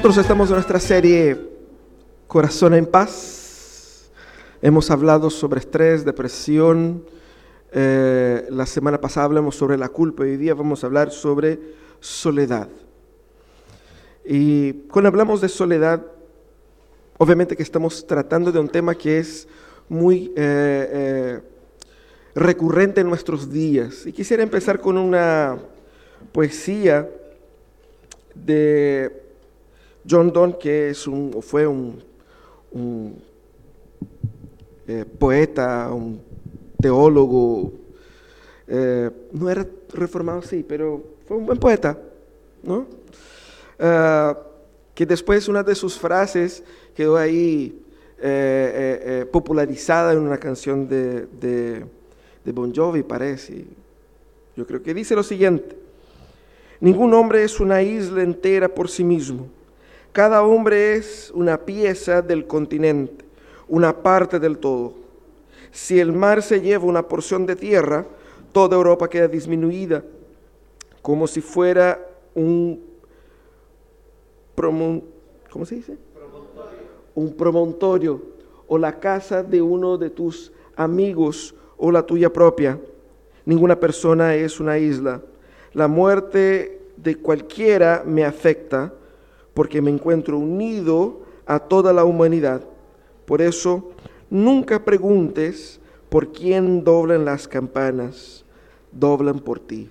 [0.00, 1.36] Nosotros estamos en nuestra serie
[2.26, 4.10] Corazón en Paz.
[4.62, 7.04] Hemos hablado sobre estrés, depresión.
[7.70, 11.60] Eh, la semana pasada hablamos sobre la culpa y hoy día vamos a hablar sobre
[12.00, 12.70] soledad.
[14.24, 16.02] Y cuando hablamos de soledad,
[17.18, 19.46] obviamente que estamos tratando de un tema que es
[19.86, 21.40] muy eh, eh,
[22.34, 24.06] recurrente en nuestros días.
[24.06, 25.58] Y quisiera empezar con una
[26.32, 27.06] poesía
[28.34, 29.19] de
[30.10, 32.02] John Donne, que es un, fue un,
[34.88, 36.20] eh, poeta, un
[36.80, 37.72] teólogo,
[38.66, 41.96] eh, no era reformado, sí, pero fue un buen poeta,
[42.62, 42.86] ¿no?
[43.78, 44.36] Ah,
[44.94, 47.80] que después una de sus frases quedó ahí
[48.18, 51.84] eh, popularizada en una canción de, de,
[52.44, 53.64] de Bon Jovi, parece.
[54.56, 55.76] Yo creo que dice lo siguiente,
[56.80, 59.46] ningún hombre es una isla entera por sí mismo
[60.12, 63.24] cada hombre es una pieza del continente,
[63.68, 64.94] una parte del todo.
[65.70, 68.06] Si el mar se lleva una porción de tierra,
[68.52, 70.02] toda Europa queda disminuida,
[71.00, 72.80] como si fuera un.
[74.56, 75.10] Promontorio.
[77.36, 78.22] Promontorio
[78.66, 82.78] o la casa de uno de tus amigos o la tuya propia.
[83.44, 85.22] Ninguna persona es una isla.
[85.72, 88.92] La muerte de cualquiera me afecta
[89.54, 92.62] porque me encuentro unido a toda la humanidad.
[93.26, 93.90] Por eso,
[94.28, 98.44] nunca preguntes por quién doblan las campanas,
[98.92, 99.90] doblan por ti.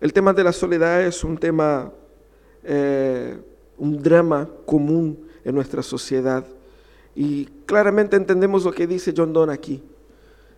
[0.00, 1.92] El tema de la soledad es un tema,
[2.62, 3.38] eh,
[3.76, 6.44] un drama común en nuestra sociedad.
[7.14, 9.82] Y claramente entendemos lo que dice John Donne aquí.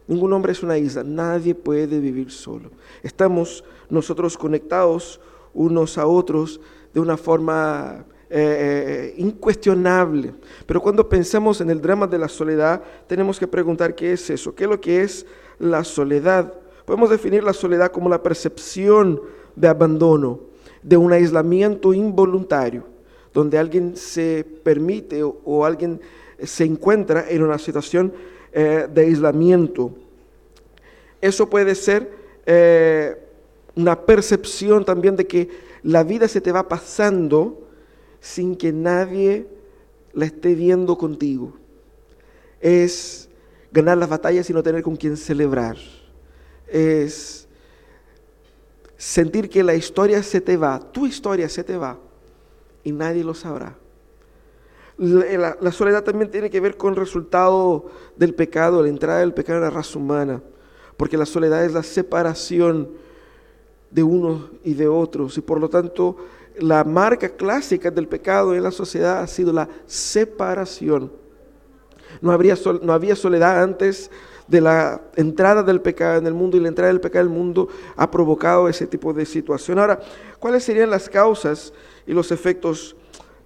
[0.06, 2.70] Ningún hombre es una isla, nadie puede vivir solo.
[3.02, 5.20] Estamos nosotros conectados
[5.54, 6.60] unos a otros
[6.92, 8.04] de una forma
[8.34, 10.32] eh, eh, incuestionable.
[10.64, 14.54] Pero cuando pensamos en el drama de la soledad, tenemos que preguntar qué es eso,
[14.54, 15.26] qué es lo que es
[15.58, 16.54] la soledad.
[16.86, 19.20] Podemos definir la soledad como la percepción
[19.54, 20.40] de abandono,
[20.82, 22.84] de un aislamiento involuntario,
[23.34, 26.00] donde alguien se permite o, alguien
[26.42, 28.14] se encuentra en una situación
[28.52, 29.92] eh, de aislamiento.
[31.20, 32.10] Eso puede ser
[33.76, 35.48] una percepción también de que
[35.82, 37.68] la vida se te va pasando
[38.20, 39.46] sin que nadie
[40.12, 41.54] la esté viendo contigo.
[42.60, 43.28] Es
[43.72, 45.76] ganar las batallas y no tener con quien celebrar.
[46.68, 47.48] Es
[48.96, 51.98] sentir que la historia se te va, tu historia se te va
[52.84, 53.76] y nadie lo sabrá.
[54.98, 59.58] La, soledad también tiene que ver con el resultado del pecado, la entrada del pecado
[59.58, 60.42] en la raza humana,
[60.96, 62.90] porque la soledad es la separación
[63.92, 65.36] de unos y de otros.
[65.38, 66.16] Y por lo tanto,
[66.58, 71.12] la marca clásica del pecado en la sociedad ha sido la separación.
[72.20, 74.10] No, habría no había soledad antes
[74.46, 77.38] de la entrada del pecado en el mundo y la entrada del pecado en el
[77.38, 79.78] mundo ha provocado ese tipo de situación.
[79.78, 80.00] Ahora,
[80.38, 81.72] ¿cuáles serían las causas
[82.06, 82.96] y los efectos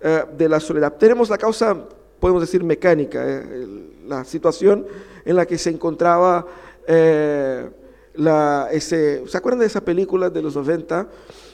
[0.00, 0.94] eh, de la soledad?
[0.96, 1.76] Tenemos la causa,
[2.18, 3.66] podemos decir, mecánica, eh,
[4.06, 4.86] la situación
[5.24, 6.46] en la que se encontraba
[6.88, 7.68] eh,
[8.16, 11.08] la, ese, ¿Se acuerdan de esa película de los 90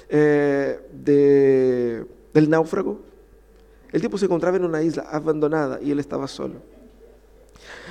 [0.08, 3.00] eh, de, del náufrago?
[3.92, 6.54] El tipo se encontraba en una isla abandonada y él estaba solo.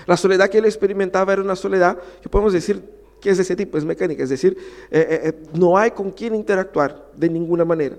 [0.08, 2.82] La soledad que él experimentaba era una soledad que podemos decir
[3.22, 4.58] que es de ese tipo, es mecánica, es decir,
[4.90, 7.96] eh, eh, no hay con quien interactuar de ninguna manera.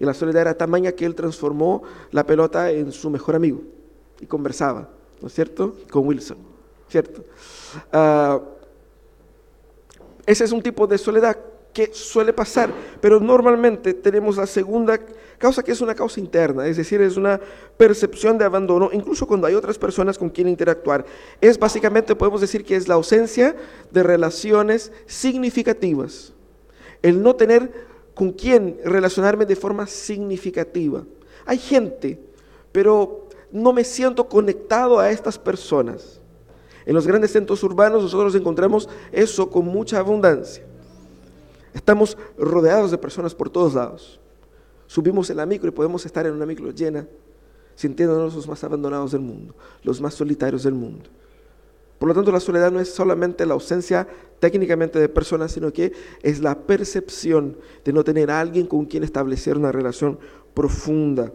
[0.00, 1.82] Y la soledad era tamaña que él transformó
[2.12, 3.60] la pelota en su mejor amigo
[4.18, 4.88] y conversaba,
[5.20, 5.76] ¿no es cierto?
[5.90, 6.38] Con Wilson,
[6.88, 7.24] ¿cierto?
[7.92, 8.57] Uh,
[10.28, 11.38] ese es un tipo de soledad
[11.72, 15.00] que suele pasar, pero normalmente tenemos la segunda
[15.38, 17.40] causa que es una causa interna, es decir, es una
[17.78, 21.06] percepción de abandono, incluso cuando hay otras personas con quien interactuar.
[21.40, 23.56] Es básicamente, podemos decir que es la ausencia
[23.90, 26.34] de relaciones significativas,
[27.00, 27.72] el no tener
[28.14, 31.04] con quién relacionarme de forma significativa.
[31.46, 32.20] Hay gente,
[32.70, 36.17] pero no me siento conectado a estas personas.
[36.88, 40.64] En los grandes centros urbanos nosotros encontramos eso con mucha abundancia.
[41.74, 44.18] Estamos rodeados de personas por todos lados.
[44.86, 47.06] Subimos en la micro y podemos estar en una micro llena,
[47.74, 51.10] sintiéndonos los más abandonados del mundo, los más solitarios del mundo.
[51.98, 54.08] Por lo tanto, la soledad no es solamente la ausencia
[54.40, 55.92] técnicamente de personas, sino que
[56.22, 60.18] es la percepción de no tener a alguien con quien establecer una relación
[60.54, 61.30] profunda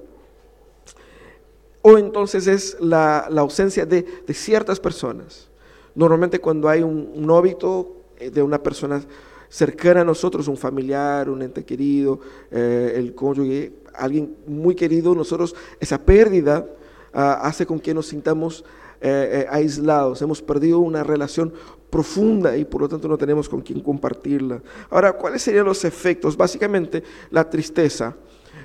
[1.83, 5.49] o entonces es la, ausencia de, ciertas personas.
[5.93, 9.03] Normalmente cuando hay un, óbito eh, de una persona
[9.49, 15.55] cercana a nosotros, un familiar, un ente querido, eh, el cónyuge, alguien muy querido, nosotros
[15.79, 16.65] esa pérdida
[17.13, 18.63] ah, hace con que nos sintamos
[19.01, 21.53] eh, aislados, hemos perdido una relación
[21.89, 24.61] profunda y por lo tanto no tenemos con quién compartirla.
[24.89, 26.37] Ahora, ¿cuáles serían los efectos?
[26.37, 28.15] Básicamente, la tristeza.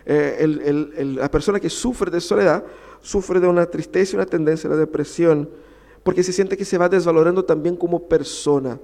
[0.07, 2.65] la persona que sufre de soledad
[3.01, 5.49] sufre de una tristeza y una tendencia a la depresión,
[6.03, 8.79] porque se siente que se va desvalorando también como persona.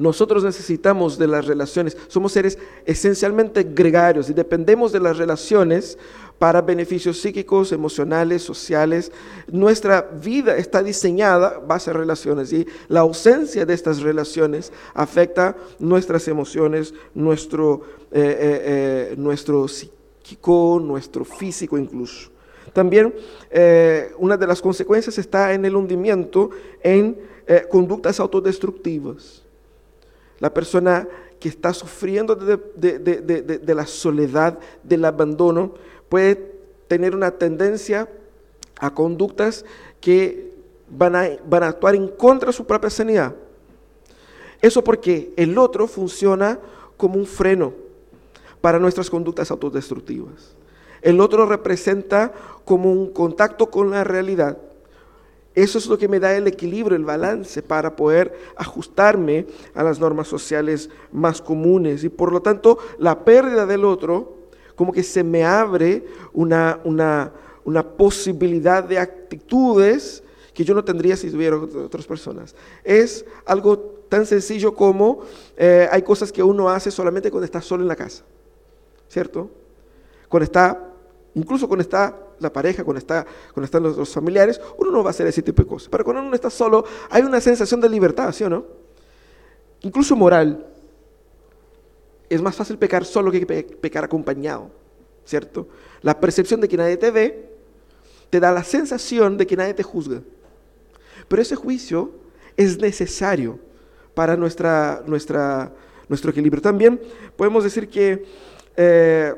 [0.00, 5.98] Nosotros necesitamos de las relaciones, somos seres esencialmente gregarios y dependemos de las relaciones
[6.38, 9.12] para beneficios psíquicos, emocionales, sociales.
[9.46, 16.28] Nuestra vida está diseñada base a relaciones y la ausencia de estas relaciones afecta nuestras
[16.28, 18.62] emociones, nuestro, eh, eh,
[19.10, 22.30] eh, nuestro psíquico, nuestro físico incluso.
[22.72, 23.14] También
[24.18, 26.50] una de las consecuencias está en el hundimiento
[26.82, 27.18] en
[27.68, 29.42] conductas autodestructivas.
[30.38, 31.06] La persona
[31.40, 35.74] que está sufriendo de, la soledad, del abandono,
[36.08, 36.52] puede
[36.86, 38.08] tener una tendencia
[38.78, 39.64] a conductas
[40.00, 40.52] que
[40.88, 43.34] van a, van a actuar en contra de su propia sanidad.
[44.60, 46.58] Eso porque el otro funciona
[46.96, 47.72] como un freno
[48.60, 50.54] para nuestras conductas autodestructivas.
[51.02, 52.32] El otro representa
[52.64, 54.58] como un contacto con la realidad
[55.54, 59.98] eso es lo que me da el equilibrio, el balance para poder ajustarme a las
[59.98, 62.04] normas sociales más comunes.
[62.04, 64.36] Y por lo tanto, la pérdida del otro,
[64.76, 67.32] como que se me abre una, una,
[67.96, 70.22] posibilidad de actitudes
[70.54, 72.54] que yo no tendría si tuviera otras personas.
[72.84, 75.20] Es algo tan sencillo como
[75.56, 78.24] eh, hay cosas que uno hace solamente cuando está solo en la casa,
[79.08, 79.50] ¿cierto?
[80.28, 80.89] Cuando está,
[81.40, 85.12] incluso cuando está la pareja, cuando, está, cuando están los, familiares, uno no va a
[85.12, 85.88] hacer ese tipo de cosas.
[85.88, 88.64] Pero cuando uno está solo, hay una sensación de libertad, ¿sí o no?
[89.80, 90.66] Incluso moral.
[92.28, 93.46] Es más fácil pecar solo que
[93.80, 94.70] pecar acompañado,
[95.24, 95.66] ¿cierto?
[96.02, 97.50] La percepción de que nadie te ve
[98.28, 100.20] te da la sensación de que nadie te juzga.
[101.26, 102.12] Pero ese juicio
[102.56, 103.58] es necesario
[104.14, 105.72] para nuestra, nuestra,
[106.08, 106.62] nuestro equilibrio.
[106.62, 107.00] También
[107.36, 108.24] podemos decir que
[108.76, 109.34] eh,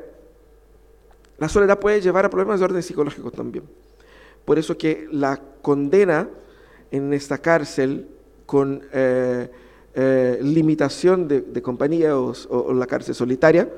[1.43, 3.65] la soledad puede llevar a problemas de orden psicológico también.
[4.45, 6.29] Por eso que la condena
[6.93, 8.07] en esta cárcel
[8.47, 9.51] con eh,
[9.93, 13.69] eh, limitación de, compañía o, la cárcel solitaria,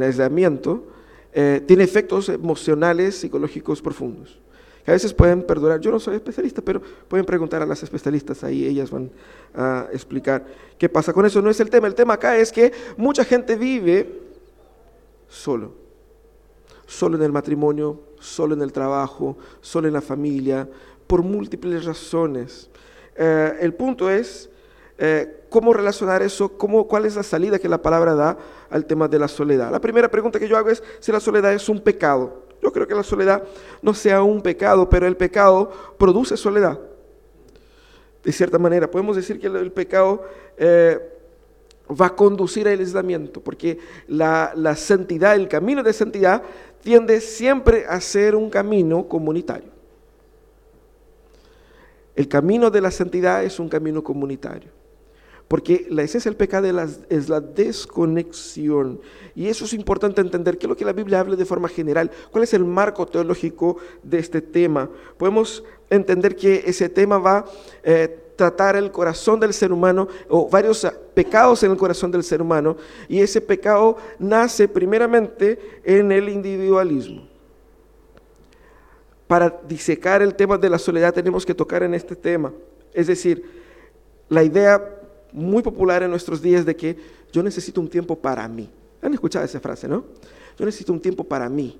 [0.00, 0.86] aislamiento,
[1.34, 4.40] eh, tiene efectos emocionales, psicológicos profundos.
[4.86, 5.80] Que a veces pueden perdurar.
[5.80, 9.10] Yo no soy especialista, pero pueden preguntar a las especialistas ahí, ellas van
[9.54, 10.46] a explicar
[10.78, 11.42] qué pasa con eso.
[11.42, 11.88] No es el tema.
[11.88, 14.18] El tema acá es que mucha gente vive
[15.28, 15.81] solo
[16.92, 20.68] solo en el matrimonio, solo en el trabajo, solo en la familia,
[21.06, 22.68] por múltiples razones.
[23.16, 24.50] Eh, el punto es
[24.98, 28.36] eh, cómo relacionar eso, cómo, cuál es la salida que la palabra da
[28.68, 29.72] al tema de la soledad.
[29.72, 32.44] La primera pregunta que yo hago es si la soledad es un pecado.
[32.62, 33.42] Yo creo que la soledad
[33.80, 36.78] no sea un pecado, pero el pecado produce soledad.
[38.22, 40.22] De cierta manera, podemos decir que el, pecado
[40.58, 41.00] eh,
[41.88, 46.42] va a conducir al aislamiento, porque la, la santidad, el camino de santidad
[46.80, 49.70] tiende siempre a ser un camino comunitario.
[52.14, 54.81] El camino de la santidad es un camino comunitario.
[55.48, 56.66] Porque la esencia del pecado
[57.10, 59.00] es la desconexión.
[59.34, 60.56] Y eso es importante entender.
[60.56, 62.10] ¿Qué es lo que la Biblia habla de forma general?
[62.30, 64.88] ¿Cuál es el marco teológico de este tema?
[65.18, 67.44] Podemos entender que ese tema va
[67.82, 72.42] eh, tratar el corazón del ser humano o varios pecados en el corazón del ser
[72.42, 72.76] humano
[73.08, 77.28] y ese pecado nace primeramente en el individualismo.
[79.26, 82.52] Para disecar el tema de la soledad tenemos que tocar en este tema.
[82.92, 83.44] Es decir,
[84.28, 85.01] la idea
[85.32, 86.96] muy popular en nuestros días de que
[87.32, 88.68] yo necesito un tiempo para mí.
[89.00, 90.04] ¿Han escuchado esa frase, no?
[90.58, 91.78] Yo necesito un tiempo para mí.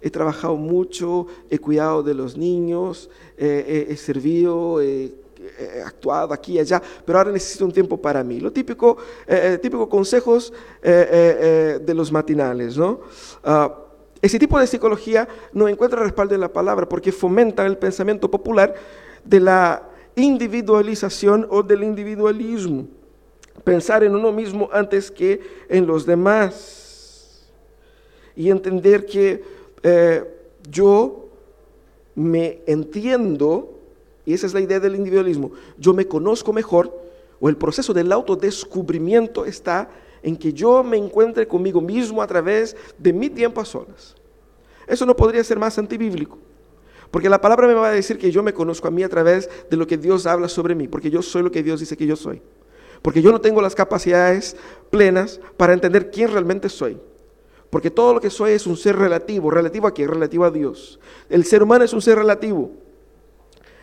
[0.00, 5.12] He trabajado mucho, he cuidado de los niños, he servido, he
[5.58, 8.40] he actuado aquí y allá, pero ahora necesito un tiempo para mí.
[8.40, 8.96] Lo típico,
[9.26, 13.00] eh, eh típico consejos eh, eh, de los matinales, ¿no?
[13.44, 13.74] Ah,
[14.20, 18.74] ese tipo de psicología no encuentra respaldo en la palabra porque fomenta el pensamiento popular
[19.24, 22.88] de la individualización o del individualismo.
[23.62, 27.48] Pensar en uno mismo antes que en los demás.
[28.34, 29.44] Y entender que
[30.68, 31.28] yo
[32.14, 33.74] me entiendo
[34.24, 35.52] y esa es la idea del individualismo.
[35.78, 36.92] Yo me conozco mejor
[37.38, 39.88] o el proceso del autodescubrimiento está
[40.22, 44.16] en que yo me encuentre conmigo mismo a través de mi tiempo a solas.
[44.86, 46.38] Eso no podría ser más antibíblico.
[47.10, 49.48] Porque la palabra me va a decir que yo me conozco a mí a través
[49.70, 52.06] de lo que Dios habla sobre mí, porque yo soy lo que Dios dice que
[52.06, 52.42] yo soy.
[53.02, 54.56] Porque yo no tengo las capacidades
[54.90, 56.98] plenas para entender quién realmente soy.
[57.70, 59.50] Porque todo lo que soy es un ser relativo.
[59.50, 60.06] ¿Relativo a qué?
[60.06, 60.98] Relativo a Dios.
[61.28, 62.70] El ser humano es un ser relativo.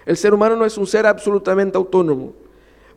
[0.05, 2.33] El ser humano no es un ser absolutamente autónomo.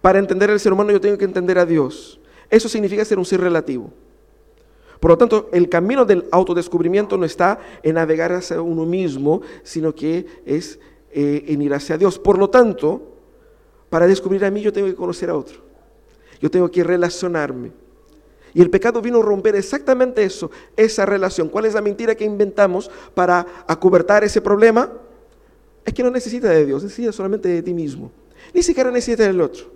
[0.01, 2.21] Para entender el ser humano yo tengo que entender a Dios.
[2.51, 3.93] Eso significa ser un ser relativo.
[5.01, 9.95] Por lo tanto, el camino del autodescubrimiento no está en navegar hacia uno mismo, sino
[9.95, 10.79] que es
[11.11, 12.19] eh, en ir hacia Dios.
[12.19, 13.03] Por lo tanto,
[13.91, 15.59] para descubrir a mí yo tengo que conocer a otro.
[16.41, 17.73] Yo tengo que relacionarme.
[18.55, 21.49] Y el pecado vino a romper exactamente eso, esa relación.
[21.49, 24.91] ¿Cuál es la mentira que inventamos para acobertar ese problema?
[25.85, 28.11] Es que no necesita de Dios, necesita solamente de ti mismo.
[28.55, 29.76] Ni siquiera necesita del otro.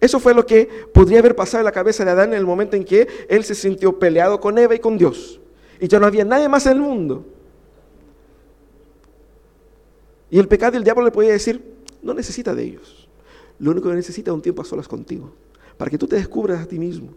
[0.00, 2.76] Eso fue lo que podría haber pasado en la cabeza de Adán en el momento
[2.76, 5.40] en que él se sintió peleado con Eva y con Dios.
[5.78, 7.26] Y ya no había nadie más en el mundo.
[10.30, 11.62] Y el pecado el diablo le podía decir,
[12.02, 13.08] no necesita de ellos.
[13.58, 15.32] Lo único que necesita es un tiempo a solas contigo,
[15.76, 17.12] para que tú te descubras a ti mismo.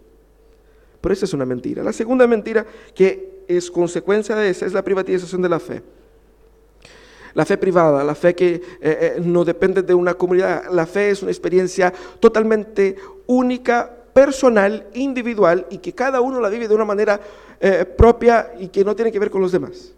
[1.00, 1.84] Pero esa es una mentira.
[1.84, 5.84] La segunda mentira que es consecuencia de esa es la privatización de la fe.
[7.34, 11.10] La fe privada, la fe que eh, eh, no depende de una comunidad, la fe
[11.10, 16.86] es una experiencia totalmente única, personal, individual y que cada uno la vive de una
[16.86, 17.20] manera
[17.60, 19.94] eh, propia y que no tiene que ver con los demás.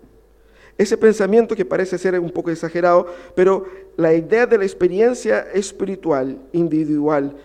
[0.77, 3.65] Ese pensamiento que parece ser un poco exagerado, pero
[3.97, 7.35] la idea de la experiencia espiritual, individual,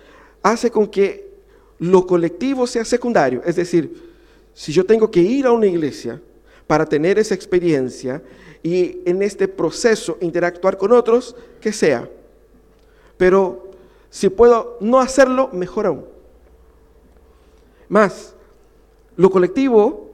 [0.43, 1.31] hace con que
[1.79, 3.43] lo colectivo sea secundario.
[3.45, 4.11] Es decir,
[4.53, 6.21] si yo tengo que ir a una iglesia
[6.67, 8.23] para tener esa experiencia
[8.63, 12.09] y en este proceso interactuar con otros, que sea.
[13.17, 13.71] Pero
[14.11, 16.05] si puedo no hacerlo, mejor aún.
[17.89, 18.35] Más,
[19.17, 20.11] lo colectivo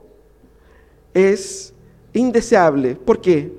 [1.13, 1.73] es
[2.13, 2.95] indeseable.
[2.95, 3.51] ¿Por qué?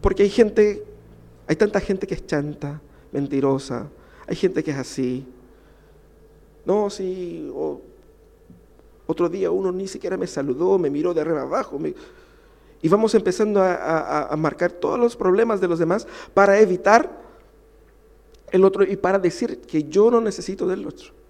[0.00, 0.84] Porque hay gente,
[1.46, 2.80] hay tanta gente que es chanta,
[3.12, 3.88] mentirosa,
[4.26, 5.26] hay gente que es así.
[6.64, 7.50] No, si
[9.06, 11.78] otro día uno ni siquiera me saludó, me miró de arriba abajo.
[12.82, 17.20] Y vamos empezando a marcar todos los problemas de los demás para evitar
[18.52, 21.20] el otro y para decir que yo no necesito del otro.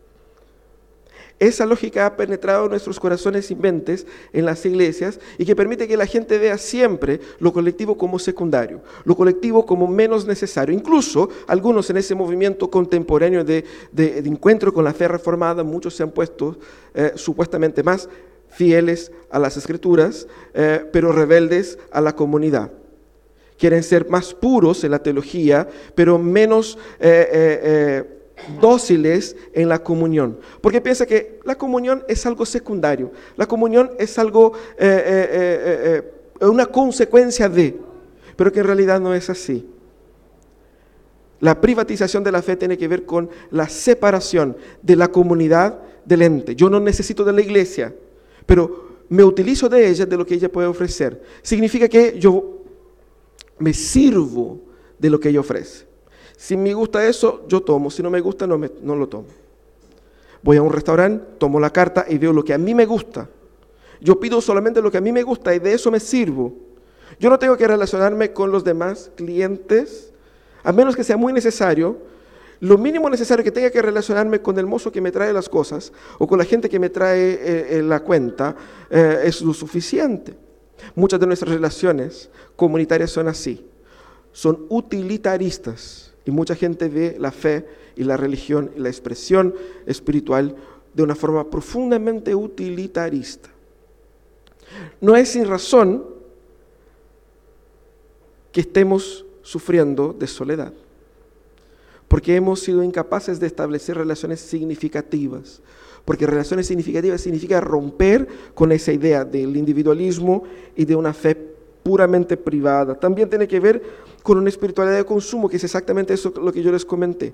[1.38, 5.88] Esa lógica ha penetrado en nuestros corazones y mentes en las iglesias y que permite
[5.88, 10.74] que la gente vea siempre lo colectivo como secundario, lo colectivo como menos necesario.
[10.74, 13.64] Incluso algunos en ese movimiento contemporáneo de,
[13.96, 16.58] encuentro con la fe reformada, muchos se han puesto
[16.92, 18.06] eh, supuestamente más
[18.50, 22.72] fieles a las escrituras, eh, pero rebeldes a la comunidad
[23.58, 28.02] quieren ser más puros en la teología, pero menos eh,
[28.60, 30.38] dóciles en la comunión.
[30.60, 33.12] Porque piensa que la comunión es algo secundario.
[33.36, 36.02] La comunión es algo, eh, eh,
[36.40, 37.78] eh, una consecuencia de,
[38.36, 39.68] pero que en realidad no es así.
[41.40, 46.22] La privatización de la fe tiene que ver con la separación de la comunidad del
[46.22, 46.54] ente.
[46.54, 47.94] Yo no necesito de la iglesia,
[48.46, 51.22] pero me utilizo de ella, de lo que ella puede ofrecer.
[51.42, 52.60] Significa que yo
[53.58, 54.60] me sirvo
[54.98, 55.86] de lo que ella ofrece.
[56.36, 57.90] Si me gusta eso, yo tomo.
[57.90, 59.26] Si no me gusta, no, me, lo tomo.
[60.42, 63.28] Voy a un restaurante, tomo la carta y veo lo que a mí me gusta.
[64.00, 66.54] Yo pido solamente lo que a mí me gusta y de eso me sirvo.
[67.18, 70.12] Yo no tengo que relacionarme con los demás clientes,
[70.62, 71.98] a menos que sea muy necesario.
[72.60, 75.92] Lo mínimo necesario que tenga que relacionarme con el mozo que me trae las cosas
[76.18, 78.54] o con la gente que me trae eh, eh, la cuenta
[78.90, 80.34] eh, es lo suficiente.
[80.94, 83.66] Muchas de nuestras relaciones comunitarias son así,
[84.32, 86.12] son utilitaristas.
[86.26, 89.54] Y mucha gente ve la fe y la religión y la expresión
[89.86, 90.54] espiritual
[90.92, 93.48] de una forma profundamente utilitarista.
[95.00, 96.04] No es sin razón
[98.52, 100.72] que estemos sufriendo de soledad,
[102.10, 105.62] porque hemos sido incapaces de establecer relaciones significativas,
[106.04, 110.42] porque relaciones significativas significa romper con esa idea del individualismo
[110.74, 111.36] y de una fe
[111.84, 112.98] puramente privada.
[112.98, 113.80] También tiene que ver
[114.24, 117.32] con una espiritualidad de consumo, que es exactamente eso lo que yo les comenté.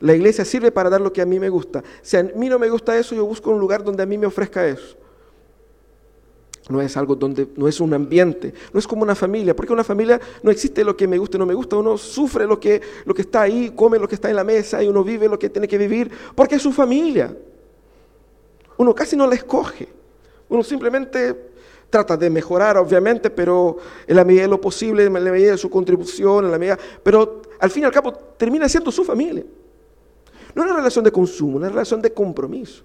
[0.00, 1.84] La iglesia sirve para dar lo que a mí me gusta.
[2.02, 4.26] Si a mí no me gusta eso, yo busco un lugar donde a mí me
[4.26, 4.96] ofrezca eso.
[6.70, 9.82] No es algo donde, no es un ambiente, no es como una familia, porque una
[9.82, 12.80] familia no existe lo que me gusta o no me gusta, uno sufre lo que,
[13.04, 15.38] lo que está ahí, come lo que está en la mesa y uno vive lo
[15.38, 17.36] que tiene que vivir, porque es su familia.
[18.76, 19.88] Uno casi no la escoge,
[20.48, 21.50] uno simplemente
[21.90, 25.58] trata de mejorar, obviamente, pero en la medida de lo posible, en la medida de
[25.58, 29.44] su contribución, en la medida, pero al fin y al cabo termina siendo su familia.
[30.54, 32.84] No una relación de consumo, una relación de compromiso.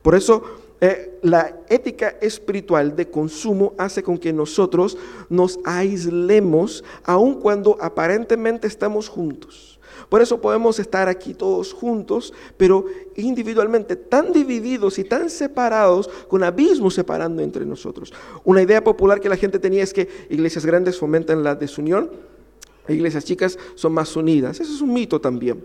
[0.00, 0.42] Por eso
[0.86, 4.98] eh, la ética espiritual de consumo hace con que nosotros
[5.30, 9.80] nos aislemos aun cuando aparentemente estamos juntos.
[10.10, 12.84] Por eso podemos estar aquí todos juntos, pero
[13.16, 18.12] individualmente tan divididos y tan separados, con abismos separando entre nosotros.
[18.44, 22.10] Una idea popular que la gente tenía es que iglesias grandes fomentan la desunión,
[22.88, 24.60] iglesias chicas son más unidas.
[24.60, 25.64] Eso es un mito también.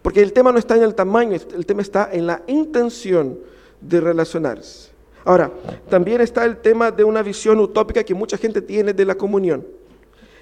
[0.00, 3.51] Porque el tema no está en el tamaño, el tema está en la intención
[3.82, 4.90] de relacionarse.
[5.24, 5.52] Ahora,
[5.88, 9.64] también está el tema de una visión utópica que mucha gente tiene de la comunión.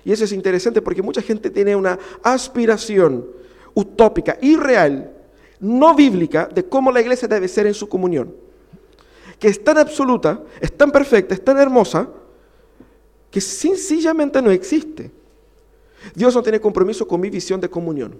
[0.04, 3.26] Y eso es interesante porque mucha gente tiene una aspiración
[3.74, 5.12] utópica, irreal,
[5.60, 8.34] no bíblica, de cómo la iglesia debe ser en su comunión.
[9.38, 12.08] Que es tan absoluta, es tan perfecta, es tan hermosa,
[13.30, 15.10] que sencillamente no existe.
[16.14, 18.18] Dios no tiene compromiso con mi visión de comunión.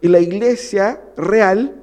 [0.00, 1.81] Y la iglesia real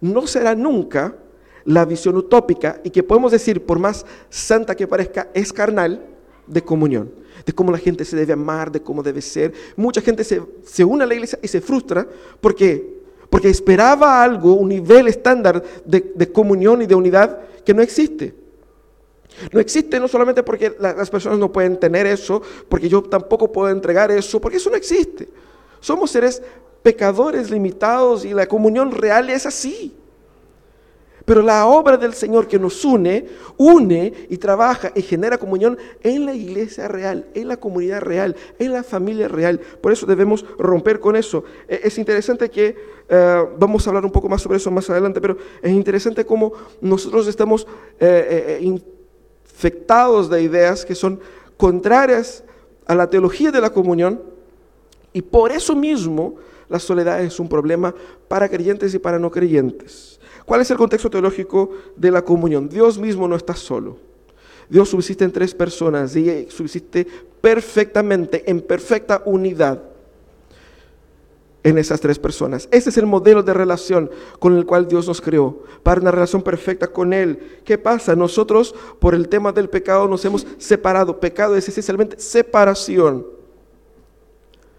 [0.00, 1.16] no será nunca
[1.64, 6.04] la visión utópica y que podemos decir, por más santa que parezca, es carnal
[6.46, 7.12] de comunión,
[7.44, 9.52] de cómo la gente se debe amar, de cómo debe ser.
[9.76, 12.06] Mucha gente se, se une a la iglesia y se frustra
[12.40, 17.82] porque, porque esperaba algo, un nivel estándar de, de comunión y de unidad que no
[17.82, 18.34] existe.
[19.52, 23.68] No existe no solamente porque las personas no pueden tener eso, porque yo tampoco puedo
[23.68, 25.28] entregar eso, porque eso no existe.
[25.80, 26.42] Somos seres
[26.88, 29.94] pecadores limitados y la comunión real es así.
[31.26, 33.26] Pero la obra del Señor que nos une,
[33.58, 38.72] une y trabaja y genera comunión en la iglesia real, en la comunidad real, en
[38.72, 39.60] la familia real.
[39.82, 41.44] Por eso debemos romper con eso.
[41.68, 42.74] E, es interesante que,
[43.06, 46.54] eh, vamos a hablar un poco más sobre eso más adelante, pero es interesante cómo
[46.80, 47.66] nosotros estamos
[48.00, 51.20] eh, eh, infectados de ideas que son
[51.58, 52.42] contrarias
[52.86, 54.22] a la teología de la comunión
[55.12, 56.36] y por eso mismo
[56.68, 57.94] la soledad es un problema
[58.28, 60.20] para creyentes y para no creyentes.
[60.44, 62.68] ¿Cuál es el contexto teológico de la comunión?
[62.68, 63.98] Dios mismo no está solo.
[64.68, 67.06] Dios subsiste en tres personas y subsiste
[67.40, 69.82] perfectamente, en perfecta unidad
[71.62, 72.68] en esas tres personas.
[72.70, 76.42] Ese es el modelo de relación con el cual Dios nos creó, para una relación
[76.42, 77.60] perfecta con Él.
[77.64, 78.14] ¿Qué pasa?
[78.14, 81.20] Nosotros, por el tema del pecado, nos hemos separado.
[81.20, 83.37] Pecado es esencialmente separación.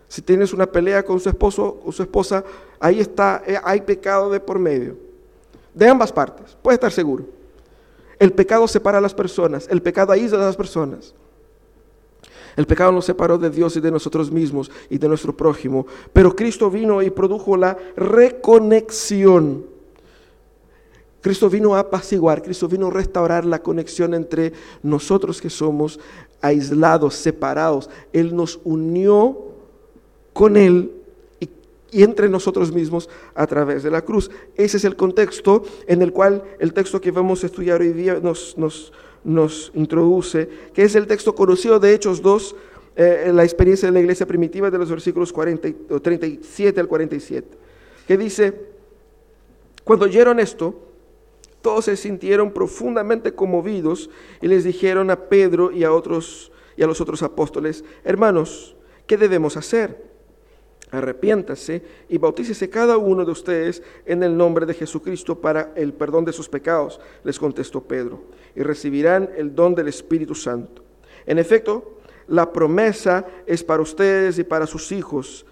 [0.09, 2.43] Si tienes una pelea con su esposo o su esposa,
[2.79, 4.97] ahí está, eh, hay pecado de por medio.
[5.73, 7.25] De ambas partes, puede estar seguro.
[8.17, 11.13] El pecado separa a las personas, el pecado aísla a las personas.
[12.55, 15.85] El pecado nos separó de Dios y de nosotros mismos y de nuestro prójimo.
[16.11, 19.63] Pero Cristo vino y produjo la reconexión.
[21.21, 25.99] Cristo vino a apaciguar, Cristo vino a restaurar la conexión entre nosotros que somos
[26.41, 27.89] aislados, separados.
[28.11, 29.48] Él nos unió
[30.33, 30.91] con Él
[31.39, 34.29] y, entre nosotros mismos a través de la cruz.
[34.55, 38.19] Ese es el contexto en el cual el texto que vamos a estudiar hoy día
[38.21, 42.55] nos, introduce, que es el texto conocido de Hechos 2,
[42.95, 47.47] eh, la experiencia de la iglesia primitiva de los versículos 40, 37 al 47,
[48.07, 48.53] que dice,
[49.83, 50.75] cuando oyeron esto,
[51.61, 54.09] todos se sintieron profundamente conmovidos
[54.41, 58.73] y les dijeron a Pedro y a otros y a los otros apóstoles, hermanos,
[59.05, 60.08] ¿qué debemos hacer?
[60.91, 66.25] Arrepiéntase y bautícese cada uno de ustedes en el nombre de Jesucristo para el perdón
[66.25, 68.23] de sus pecados, les contestó Pedro,
[68.55, 70.83] y recibirán el don del Espíritu Santo.
[71.25, 75.45] En efecto, la promesa es para ustedes y para sus hijos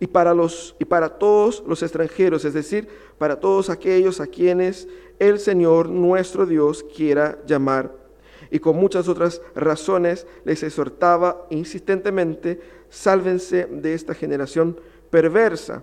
[0.00, 4.88] y para los y para todos los extranjeros, es decir, para todos aquellos a quienes
[5.18, 8.01] el Señor nuestro Dios quiera llamar.
[8.50, 14.78] Y con muchas otras razones les exhortaba insistentemente sálvense de esta generación
[15.10, 15.82] perversa.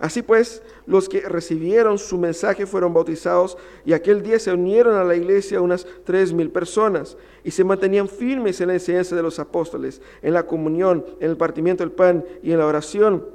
[0.00, 5.04] Así pues, los que recibieron su mensaje fueron bautizados y aquel día se unieron a
[5.04, 9.38] la iglesia unas tres mil personas y se mantenían firmes en la enseñanza de los
[9.38, 13.26] apóstoles, en la comunión, en el partimiento del pan y en la oración.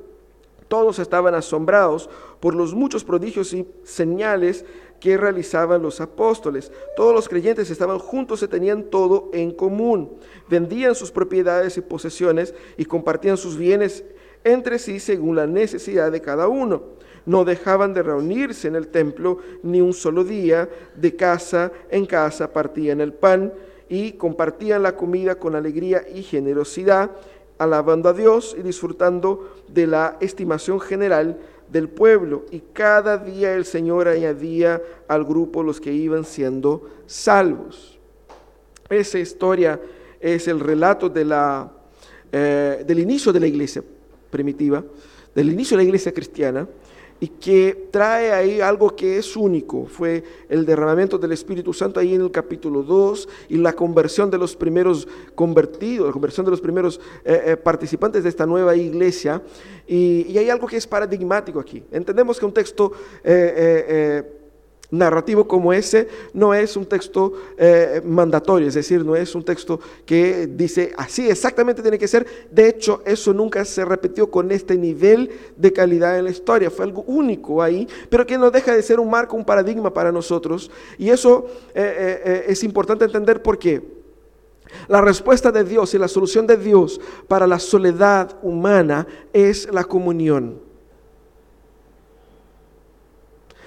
[0.67, 2.09] Todos estaban asombrados
[2.39, 4.65] por los muchos prodigios y señales
[5.05, 6.71] que realizaban los apóstoles.
[6.95, 10.17] Todos los creyentes estaban juntos y tenían todo en común.
[10.49, 14.03] Vendían sus propiedades y posesiones y compartían sus bienes
[14.43, 16.95] entre sí según la necesidad de cada uno.
[17.27, 22.51] No dejaban de reunirse en el templo ni un solo día, de casa en casa
[22.51, 23.53] partían el pan
[23.87, 27.11] y compartían la comida con alegría y generosidad,
[27.59, 31.37] alabando a Dios y disfrutando de la estimación general
[31.75, 37.99] del pueblo y cada día el Señor añadía al grupo los que iban siendo salvos.
[38.89, 39.81] Esa historia
[40.21, 41.69] es el relato de la,
[42.31, 43.83] eh, del inicio de la iglesia
[44.31, 44.85] primitiva,
[45.35, 46.65] del inicio de la iglesia cristiana,
[47.19, 49.85] y que trae ahí algo que es único.
[49.85, 54.37] Fue el derramamiento del Espíritu Santo ahí en el capítulo 2 y la conversión de
[54.37, 59.41] los primeros convertidos, la conversión de los primeros eh, eh, participantes de esta nueva iglesia.
[59.87, 61.83] Y, hay algo que es paradigmático aquí.
[61.91, 62.91] Entendemos que un texto...
[63.23, 64.41] Eh,
[64.91, 69.79] narrativo como ese no es un texto eh, mandatorio, es decir, no es un texto
[70.05, 72.25] que dice así exactamente tiene que ser.
[72.51, 76.85] De hecho, eso nunca se repitió con este nivel de calidad en la historia, fue
[76.85, 80.71] algo único ahí, pero que no deja de ser un marco, un paradigma para nosotros.
[80.97, 83.81] Y eso eh, eh, es importante entender por qué.
[84.87, 89.83] La respuesta de Dios y la solución de Dios para la soledad humana es la
[89.83, 90.64] comunión.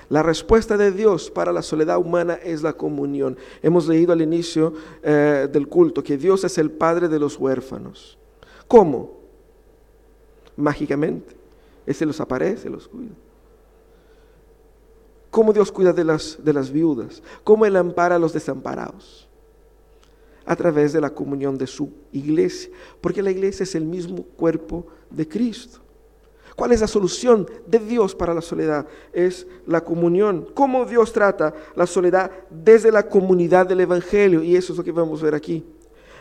[0.09, 3.37] La respuesta de Dios para la soledad humana es la comunión.
[3.63, 8.17] Hemos leído al inicio eh, del culto que Dios es el Padre de los huérfanos.
[8.67, 9.19] ¿Cómo?
[10.57, 11.37] Mágicamente.
[11.85, 13.13] Ese los aparece, los cuida.
[15.31, 17.23] ¿Cómo Dios cuida de las, de las viudas?
[17.45, 19.29] ¿Cómo Él ampara a los desamparados?
[20.47, 22.71] A través de la comunión de su iglesia.
[23.03, 25.81] Porque la iglesia es el mismo cuerpo de Cristo.
[26.59, 28.85] ¿Cuál es la solución de Dios para la soledad?
[29.13, 30.49] Es la comunión.
[30.55, 34.43] ¿Cómo Dios trata la soledad desde la comunidad del Evangelio?
[34.43, 35.65] Y eso es lo que vamos a ver aquí.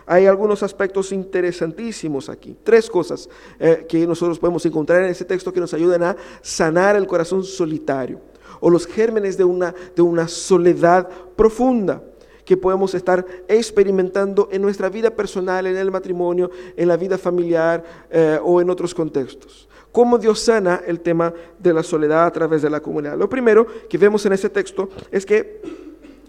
[0.05, 2.55] Hay algunos aspectos interesantísimos aquí.
[2.63, 6.95] Tres cosas eh, que nosotros podemos encontrar en ese texto que nos ayudan a sanar
[6.95, 8.21] el corazón solitario
[8.59, 12.03] o los gérmenes de una, de una soledad profunda
[12.47, 17.83] que podemos estar experimentando en nuestra vida personal, en el matrimonio, en la vida familiar
[18.09, 22.61] eh, o en otros contextos cómo Dios sana el tema de la soledad a través
[22.61, 23.17] de la comunidad.
[23.17, 25.59] Lo primero que vemos en ese texto es que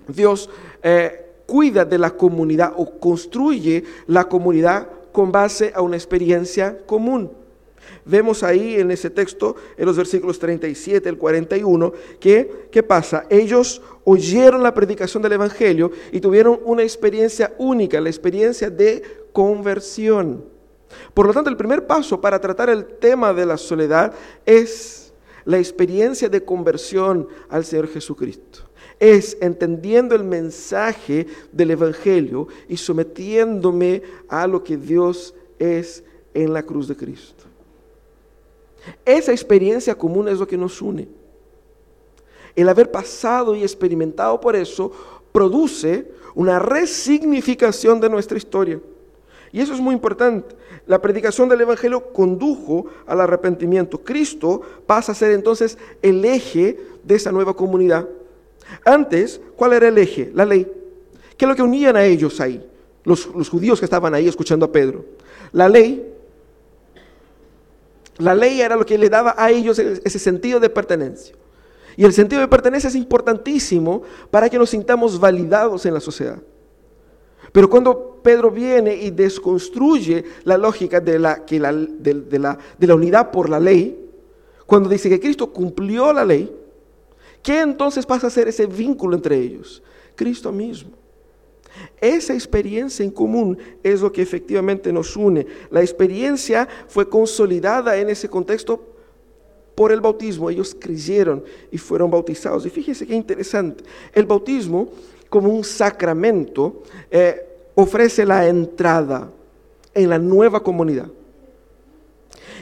[0.07, 0.48] Dios
[0.83, 7.31] eh, cuida de la comunidad o construye la comunidad con base a una experiencia común.
[8.05, 13.27] Vemos ahí en ese texto, en los versículos 37 al 41, que, ¿qué pasa?
[13.29, 20.44] Ellos oyeron la predicación del Evangelio y tuvieron una experiencia única, la experiencia de conversión.
[21.14, 24.12] Por lo tanto, el primer paso para tratar el tema de la soledad
[24.46, 25.12] es
[25.44, 28.61] la experiencia de conversión al Señor Jesucristo.
[29.01, 36.62] Es entendiendo el mensaje del Evangelio y sometiéndome a lo que Dios es en la
[36.62, 37.38] cruz de Cristo.
[39.05, 41.09] Esa experiencia común es lo que nos une.
[42.55, 44.91] El haber pasado y experimentado por eso
[45.33, 48.81] produce una resignificación de nuestra historia.
[49.53, 50.57] Y eso es muy importante.
[50.87, 53.99] La predicación del Evangelio condujo al arrepentimiento.
[54.03, 58.09] Cristo pasa a ser entonces el eje de esa nueva comunidad.
[58.85, 60.31] Antes, ¿cuál era el eje?
[60.35, 60.67] La ley.
[61.37, 62.64] ¿Qué es lo que unían a ellos ahí?
[63.05, 65.05] Los, judíos que estaban ahí escuchando a Pedro.
[65.53, 66.14] La ley.
[68.18, 71.35] La ley era lo que le daba a ellos ese sentido de pertenencia.
[71.96, 76.38] Y el sentido de pertenencia es importantísimo para que nos sintamos validados en la sociedad.
[77.52, 83.59] Pero cuando Pedro viene y desconstruye la lógica de, la, de la unidad por la
[83.59, 84.09] ley,
[84.66, 86.54] cuando dice que Cristo cumplió la ley,
[87.42, 89.83] ¿qué entonces pasa a ser ese vínculo entre ellos?
[90.14, 90.98] Cristo mismo.
[92.00, 95.46] Esa experiencia en común es lo que efectivamente nos une.
[95.70, 98.83] La experiencia fue consolidada en ese contexto
[99.74, 100.50] por el bautismo.
[100.50, 102.66] Ellos creyeron y fueron bautizados.
[102.66, 103.85] Y fíjese qué interesante.
[104.12, 104.88] El bautismo
[105.28, 109.31] como un sacramento, eh, ofrece la entrada
[109.94, 111.09] en la nueva comunidad.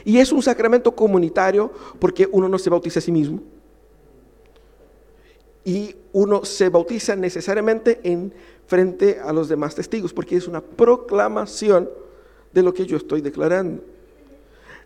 [0.04, 3.40] Y es un sacramento comunitario porque uno no se bautiza a sí mismo.
[5.64, 8.32] Y uno se bautiza necesariamente en
[8.66, 11.88] frente a los demás testigos, porque es una proclamación
[12.52, 13.82] de lo que yo estoy declarando.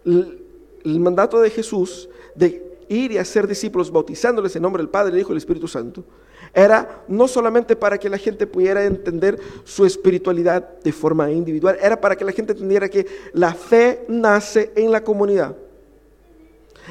[0.05, 5.21] El, mandato de Jesús de ir y hacer discípulos bautizándoles en nombre del Padre, el
[5.21, 6.05] Hijo y el Espíritu Santo
[6.53, 12.01] era no solamente para que la gente pudiera entender su espiritualidad de forma individual, era
[12.01, 15.55] para que la gente entendiera que la fe nace en la comunidad.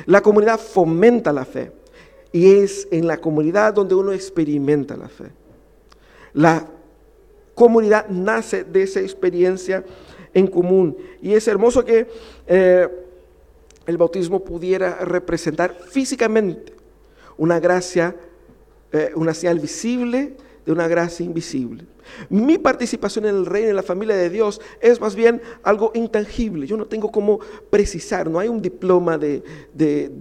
[0.06, 1.72] La comunidad fomenta la fe
[2.32, 5.26] y es en la comunidad donde uno experimenta la fe.
[6.34, 6.66] La
[7.60, 9.84] comunidad nace de esa experiencia
[10.34, 10.96] en común.
[11.22, 12.08] Y es hermoso que
[12.48, 12.88] eh,
[13.86, 16.72] el bautismo pudiera representar físicamente
[17.38, 18.16] una gracia
[18.94, 20.38] eh, una señal visible
[20.70, 21.84] de una gracia invisible.
[22.30, 26.68] Mi participación en el reino, en la familia de Dios, es más bien algo intangible.
[26.68, 27.40] Yo no tengo cómo
[27.72, 29.42] precisar, no hay un diploma de,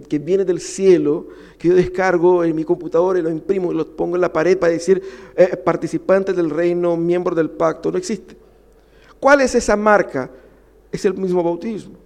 [0.08, 3.94] que viene del cielo que yo descargo en mi computadora y lo imprimo y lo
[3.94, 5.02] pongo en la pared para decir
[5.36, 7.92] eh, participante del reino, miembro del pacto.
[7.92, 8.34] No existe.
[9.20, 10.30] ¿Cuál es esa marca?
[10.90, 11.96] Es el mismo bautismo.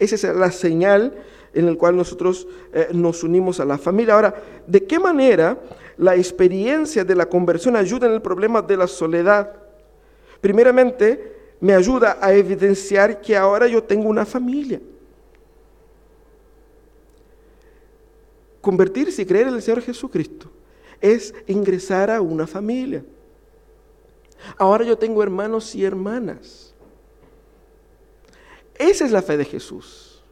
[0.00, 1.14] Esa es la señal
[1.52, 4.14] en el cual nosotros eh, nos unimos a la familia.
[4.14, 4.34] Ahora,
[4.66, 5.56] ¿de qué manera
[5.96, 9.52] la experiencia de la conversión ayuda en el problema de la soledad?
[10.40, 14.80] Primeramente, me ayuda a evidenciar que ahora yo tengo una familia.
[18.60, 20.50] Convertirse y creer en el Señor Jesucristo
[21.00, 23.04] es ingresar a una familia.
[24.56, 26.74] Ahora yo tengo hermanos y hermanas.
[28.78, 30.22] Esa es la fe de Jesús.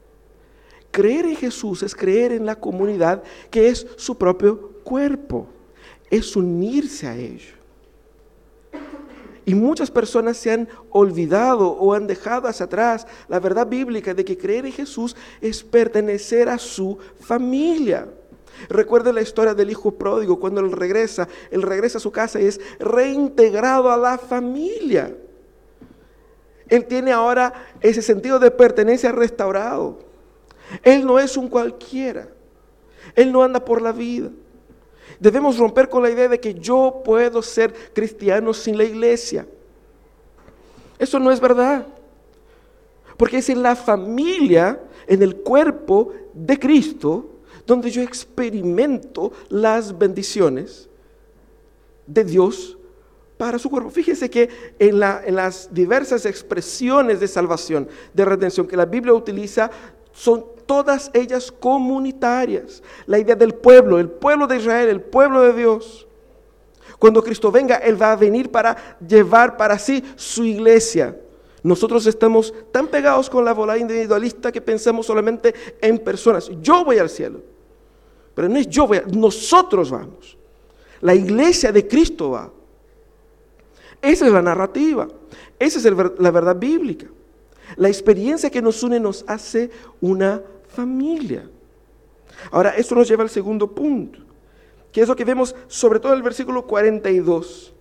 [0.91, 5.47] Creer en Jesús es creer en la comunidad que es su propio cuerpo.
[6.13, 7.55] Es unirse a ello.
[9.47, 14.23] Y muchas personas se han olvidado o han dejado hacia atrás la verdad bíblica de
[14.23, 18.09] que creer en Jesús es pertenecer a su familia.
[18.69, 22.45] Recuerde la historia del hijo pródigo, cuando él regresa, él regresa a su casa y
[22.45, 25.17] es reintegrado a la familia.
[26.69, 30.01] Él tiene ahora ese sentido de pertenencia restaurado.
[30.83, 32.29] Él no es un cualquiera.
[33.15, 34.29] Él no anda por la vida.
[35.23, 39.47] Debemos romper con la idea de que yo puedo ser cristiano sin la iglesia.
[40.99, 41.87] Eso no es verdad.
[43.17, 50.89] Porque es en la familia, en el cuerpo de Cristo, donde yo experimento las bendiciones
[52.05, 52.77] de Dios
[53.39, 53.91] para su cuerpo.
[53.91, 54.49] Fíjese que
[54.81, 59.71] en, las diversas expresiones de salvación, de redención que la Biblia utiliza,
[60.13, 62.83] son todas ellas comunitarias.
[63.05, 66.07] La idea del pueblo, el pueblo de Israel, el pueblo de Dios.
[66.99, 71.15] Cuando Cristo venga, Él va a venir para llevar para sí su iglesia.
[71.63, 76.51] Nosotros estamos tan pegados con la bola individualista que pensamos solamente en personas.
[76.63, 77.43] Yo voy al cielo.
[78.35, 80.39] Pero no es yo voy, nosotros vamos.
[81.03, 82.51] La iglesia de Cristo va.
[84.01, 85.07] Esa es la narrativa.
[85.59, 85.85] Esa es
[86.19, 87.09] la verdad bíblica.
[87.77, 90.41] La experiencia que nos une nos hace una
[90.73, 91.49] familia.
[92.51, 94.19] Ahora, esto nos lleva al segundo punto,
[94.91, 97.73] que es lo que vemos sobre todo en el versículo 42.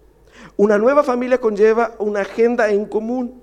[0.57, 3.41] Una nueva familia conlleva una agenda en común.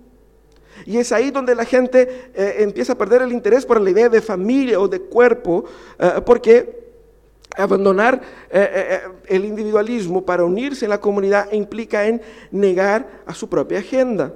[0.87, 4.09] Y es ahí donde la gente eh, empieza a perder el interés por la idea
[4.09, 5.65] de familia o de cuerpo,
[5.99, 6.87] eh, porque
[7.57, 13.81] abandonar eh, el individualismo para unirse en la comunidad implica en negar a su propia
[13.81, 14.33] agenda.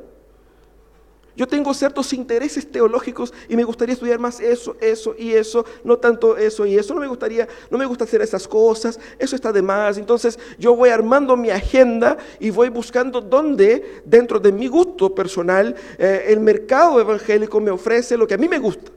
[1.35, 5.97] Yo tengo ciertos intereses teológicos y me gustaría estudiar más eso, eso y eso, no
[5.97, 6.95] tanto eso y eso.
[6.95, 9.97] No me gustaría, no me gusta hacer esas cosas, eso está de más.
[9.97, 15.75] Entonces yo voy armando mi agenda y voy buscando dónde, dentro de mi gusto personal,
[15.99, 18.91] eh, el mercado evangélico me ofrece lo que a mí me gusta.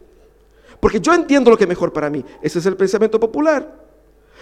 [0.81, 2.23] Porque yo entiendo lo que es mejor para mí.
[2.41, 3.84] Ese es el pensamiento popular.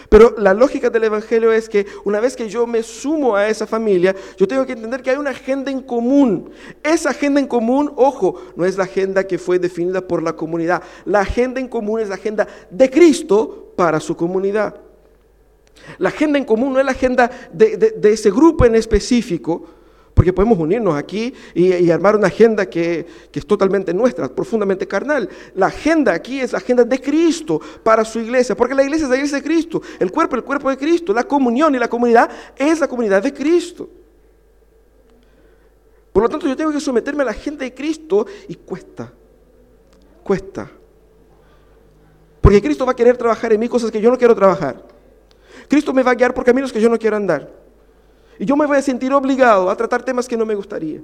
[0.09, 3.65] Pero la lógica del Evangelio es que una vez que yo me sumo a esa
[3.65, 6.51] familia, yo tengo que entender que hay una agenda en común.
[6.83, 10.83] Esa agenda en común, ojo, no es la agenda que fue definida por la comunidad.
[11.05, 14.75] La agenda en común es la agenda de Cristo para su comunidad.
[15.97, 19.65] La agenda en común no es la agenda de, ese grupo en específico,
[20.13, 25.27] porque podemos unirnos aquí y, armar una agenda que, es totalmente nuestra, profundamente carnal.
[25.55, 29.09] La agenda aquí es la agenda de Cristo para su iglesia, porque la iglesia es
[29.09, 32.29] la iglesia de Cristo, el cuerpo el cuerpo de Cristo, la comunión y la comunidad
[32.55, 33.89] es la comunidad de Cristo.
[36.11, 39.11] Por lo tanto, yo tengo que someterme a la agenda de Cristo y cuesta,
[40.23, 40.69] cuesta.
[42.39, 44.85] Porque Cristo va a querer trabajar en mí cosas que yo no quiero trabajar.
[45.67, 47.62] Cristo me va a guiar por caminos que yo no quiero andar.
[48.39, 51.01] Y yo me voy a sentir obligado a tratar temas que no me gustaría.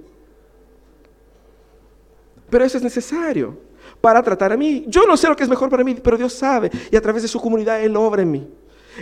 [2.49, 3.57] Pero eso es necesario
[4.01, 4.85] para tratar a mí.
[4.87, 6.71] Yo no sé lo que es mejor para mí, pero Dios sabe.
[6.91, 8.47] Y a través de su comunidad Él obra en mí.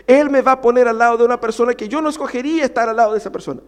[0.05, 2.87] Él me va a poner al lado de una persona que yo no escogería estar
[2.89, 3.61] al lado de esa persona.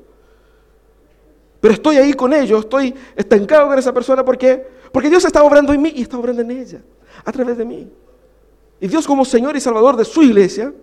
[1.60, 4.24] Pero estoy ahí con ellos, estoy estancado con esa persona.
[4.24, 4.66] ¿Por qué?
[4.92, 6.82] Porque Dios está obrando en mí y está obrando en ella,
[7.26, 7.92] a través de mí.
[8.80, 10.74] Y Dios como Señor y Salvador de su iglesia,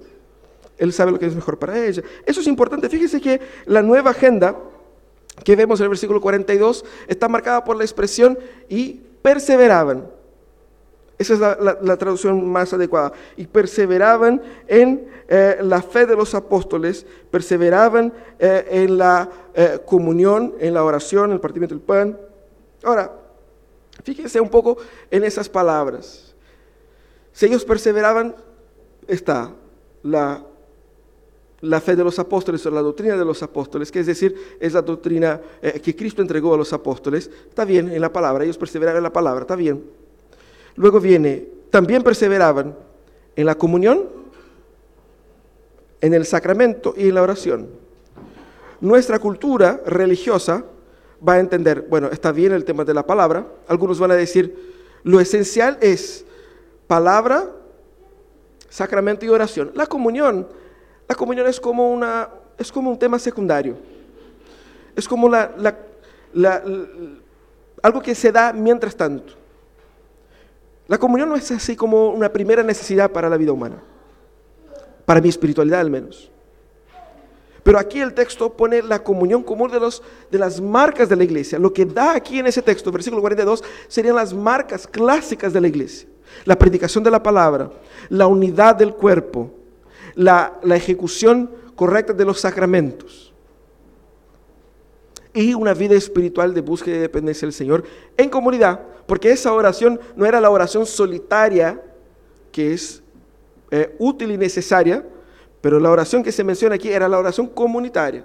[0.79, 2.03] él sabe lo que es mejor para ella.
[2.25, 2.89] Eso es importante.
[2.89, 4.57] Fíjese que la nueva agenda
[5.45, 10.09] que vemos en el versículo 42 está marcada por la expresión y perseveraban.
[11.19, 13.13] Esa es la, traducción más adecuada.
[13.37, 20.55] Y perseveraban en eh, la fe de los apóstoles, perseveraban eh, en la eh, comunión,
[20.59, 22.19] en la oración, en el partimiento del pan.
[22.83, 23.13] Ahora,
[24.05, 24.77] fíjese un poco
[25.11, 26.35] en esas palabras.
[27.33, 28.37] Si ellos perseveraban,
[29.09, 29.53] está
[30.03, 30.45] la
[31.61, 34.73] la fe de los apóstoles o la doctrina de los apóstoles, que es decir, es
[34.75, 38.59] la doctrina eh, que Cristo entregó a los apóstoles, está bien en la palabra, ellos
[38.59, 39.83] perseveraban en la palabra, está bien.
[40.77, 42.77] Luego viene, también perseveraban
[43.35, 44.05] en la comunión,
[46.01, 47.69] en el sacramento y en la oración.
[48.81, 50.65] Nuestra cultura religiosa
[51.27, 54.75] va a entender, bueno, está bien el tema de la palabra, algunos van a decir,
[55.03, 56.25] lo esencial es
[56.87, 57.51] palabra,
[58.69, 59.71] sacramento y oración.
[59.75, 60.47] La comunión,
[61.09, 63.77] la comunión es como, una, es como un tema secundario.
[64.95, 65.31] Es como
[67.83, 69.35] algo que se da mientras tanto.
[70.89, 73.83] La comunión no es así como una primera necesidad para la vida humana,
[75.05, 76.31] para mi espiritualidad al menos.
[77.63, 79.81] Pero aquí el texto pone la comunión común de,
[80.31, 81.59] de las marcas de la iglesia.
[81.59, 85.67] Lo que da aquí en ese texto, versículo 42, serían las marcas clásicas de la
[85.67, 86.09] iglesia.
[86.45, 87.71] La predicación de la palabra,
[88.09, 89.51] la unidad del cuerpo,
[90.17, 93.33] la, ejecución correcta de los sacramentos
[95.33, 97.85] y una vida espiritual de búsqueda y dependencia del Señor
[98.17, 101.81] en comunidad, porque esa oración no era la oración solitaria,
[102.51, 103.03] que es
[103.71, 105.05] eh, útil y necesaria,
[105.61, 108.25] pero la oración que se menciona aquí era la oración comunitaria.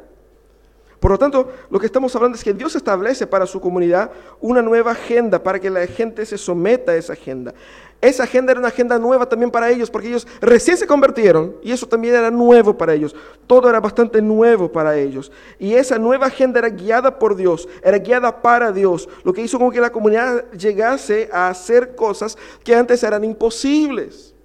[1.01, 4.61] Por lo tanto, lo que estamos hablando es que Dios establece para su comunidad una
[4.61, 7.55] nueva agenda para que la gente se someta a esa agenda.
[7.99, 11.71] Esa agenda era una agenda nueva también para ellos, porque ellos recién se convirtieron y
[11.71, 13.15] eso también era nuevo para ellos.
[13.47, 15.31] Todo era bastante nuevo para ellos.
[15.57, 19.71] Y esa nueva agenda era guiada por Dios, era guiada para Dios, lo que hizo
[19.71, 24.35] que la comunidad llegase a hacer cosas que antes eran imposibles,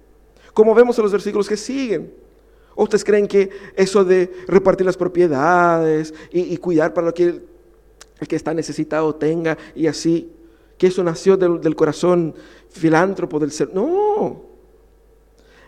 [0.55, 2.26] como vemos en los versículos que siguen.
[2.77, 7.43] ¿Ustedes creen que eso de repartir las propiedades y, cuidar para lo que el,
[8.27, 10.31] que está necesitado tenga y así,
[10.77, 12.35] que eso nació del, del corazón
[12.69, 13.73] filántropo del ser?
[13.73, 14.43] No,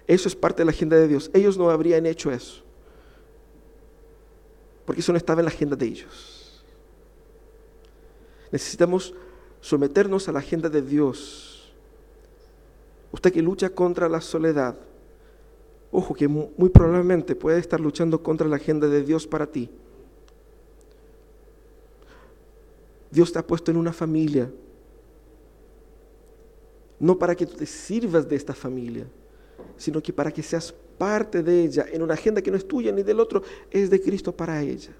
[0.06, 1.32] eso es parte de la agenda de Dios.
[1.34, 2.62] Ellos no habrían hecho eso,
[4.86, 6.64] porque eso no estaba en la agenda de ellos.
[8.52, 9.16] Necesitamos
[9.62, 11.74] someternos a la agenda de Dios.
[13.12, 14.76] Usted que lucha contra la soledad,
[15.92, 19.70] Ojo que muy probablemente puede estar luchando contra la agenda de Dios para ti.
[23.12, 24.52] Dios te ha puesto en una familia,
[27.00, 29.08] no para que tú te sirvas de esta familia,
[29.78, 32.92] sino que para que seas parte de ella, en una agenda que no es tuya
[32.92, 34.92] ni del otro, es de Cristo para ella.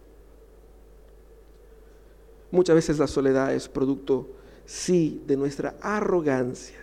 [2.50, 4.28] Muchas veces la soledad es producto,
[4.66, 6.80] sí, de nuestra arrogancia,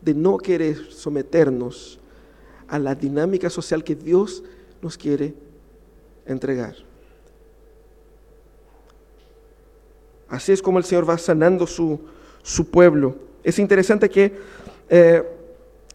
[0.00, 1.98] de no querer someternos
[2.68, 4.42] a la dinámica social que Dios
[4.82, 5.34] nos quiere
[6.26, 6.76] entregar.
[10.28, 12.00] Así es como el Señor va sanando su,
[12.70, 13.16] pueblo.
[13.42, 14.36] Es interesante que
[14.90, 15.22] eh,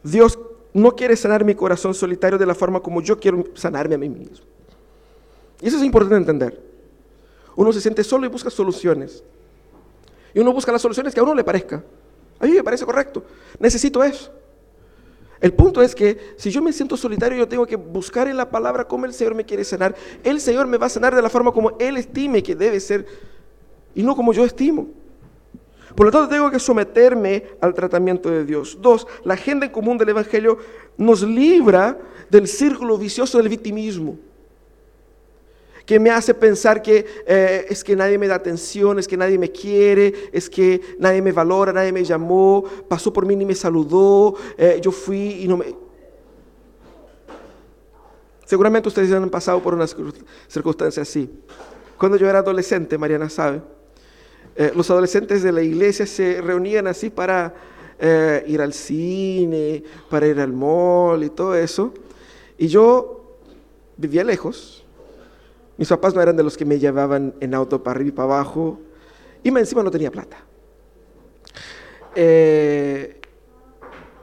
[0.02, 0.40] Dios
[0.74, 4.10] no quiere sanar mi corazón solitario de la forma como yo quiero sanarme a mí
[4.10, 4.46] mismo.
[5.62, 6.60] Y eso es importante entender.
[7.56, 9.24] Uno se siente solo y busca soluciones.
[10.34, 11.84] Y uno busca las soluciones que a uno le parezca.
[12.40, 13.24] A mí me parece correcto.
[13.60, 14.32] Necesito eso.
[15.44, 18.50] El punto es que si yo me siento solitario, yo tengo que buscar en la
[18.50, 19.94] palabra cómo el Señor me quiere sanar.
[20.24, 23.06] El Señor me va a sanar de la forma como Él estime que debe ser
[23.94, 24.88] y no como yo estimo.
[25.96, 28.78] Por lo tanto, tengo que someterme al tratamiento de Dios.
[28.82, 30.60] Dos, la agenda en común del Evangelio
[30.96, 34.18] nos libra del círculo vicioso del victimismo
[35.86, 39.38] que me hace pensar que eh, es que nadie me da atención, es que nadie
[39.38, 43.56] me quiere, es que nadie me valora, nadie me llamó, pasó por mí ni me
[43.56, 45.76] saludó, eh, yo fui y no me...
[48.46, 49.88] Seguramente ustedes han pasado por una
[50.48, 51.30] circunstancia así.
[51.98, 53.62] Cuando yo era adolescente, Mariana sabe,
[54.56, 57.54] eh, los adolescentes de la iglesia se reunían así para
[58.46, 61.94] ir al cine, para ir al mall y todo eso.
[62.58, 63.38] Y yo
[63.96, 64.83] vivía lejos,
[65.78, 68.34] mis papás no eran de los que me llevaban en auto para arriba y para
[68.36, 68.80] abajo.
[69.44, 70.38] Y encima no tenía plata.
[72.16, 73.20] Eh,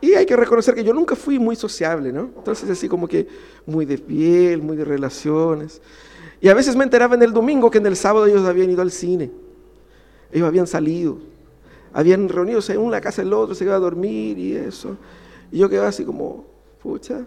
[0.00, 2.30] y hay que reconocer que yo nunca fui muy sociable, ¿no?
[2.36, 3.26] Entonces así como que
[3.66, 5.82] muy de piel, muy de relaciones.
[6.40, 8.80] Y a veces me enteraba en el domingo que en el sábado ellos habían ido
[8.80, 9.30] al cine.
[10.32, 11.18] Ellos habían salido.
[11.92, 14.96] Habían reunido en una casa el otro, se iba a dormir y eso.
[15.50, 16.46] Y yo quedaba así como,
[16.80, 17.26] pucha,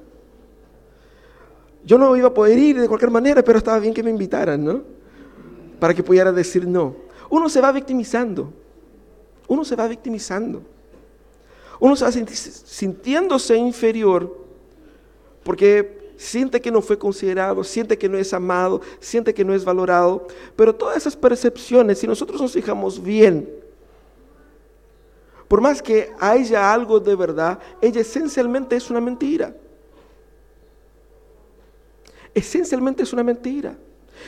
[1.85, 4.63] yo no iba a poder ir de cualquier manera, pero estaba bien que me invitaran,
[4.63, 4.81] ¿no?
[5.79, 6.95] Para que pudiera decir no.
[7.29, 8.53] Uno se va victimizando.
[9.47, 10.61] Uno se va victimizando.
[11.79, 14.43] Uno se va sintiéndose inferior
[15.43, 19.65] porque siente que no fue considerado, siente que no es amado, siente que no es
[19.65, 20.25] valorado.
[20.55, 23.49] Pero todas esas percepciones, si nosotros nos fijamos bien,
[25.49, 29.53] por más que haya algo de verdad, ella esencialmente es una mentira
[32.34, 33.77] esencialmente es una mentira.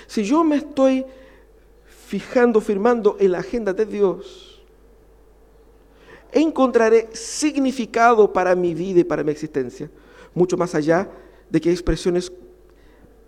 [0.08, 1.06] Si yo me estoy
[2.08, 4.64] fijando, firmando en la agenda de Dios,
[6.32, 9.89] encontraré significado para mi vida y para mi existencia,
[10.34, 11.10] mucho más allá
[11.49, 12.32] de que expresiones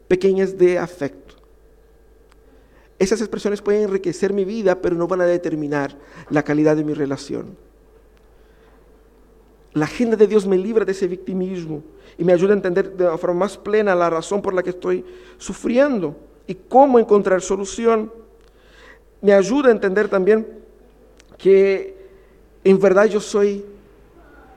[0.07, 1.35] pequeñas de afecto.
[2.99, 5.97] Esas expresiones pueden enriquecer mi vida, pero no van a determinar
[6.29, 7.55] la calidad de mi relación.
[9.77, 11.83] La agenda de Dios me libra de ese victimismo
[12.17, 14.71] y me ayuda a entender de una forma más plena la razón por la que
[14.71, 15.05] estoy
[15.37, 16.15] sufriendo
[16.47, 18.11] y cómo encontrar solución.
[19.21, 20.47] Me ayuda a entender también
[21.37, 21.95] que
[22.63, 23.63] en verdad yo soy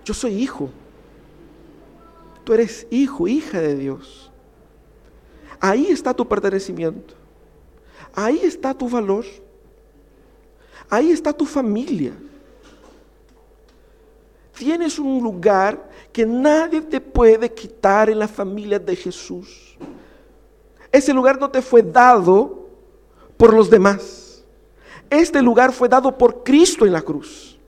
[0.04, 0.70] yo soy hijo.
[2.44, 4.30] Tú eres hijo, hija de Dios.
[5.60, 7.14] Ahí está tu pertenecimiento.
[8.14, 9.24] Ahí está tu valor.
[10.88, 12.12] Ahí está tu familia.
[14.60, 19.74] Tienes un lugar que nadie te puede quitar en la familia de Jesús.
[20.92, 22.68] Ese lugar no te fue dado
[23.38, 24.44] por los demás.
[25.08, 27.58] Este lugar fue dado por Cristo en la cruz.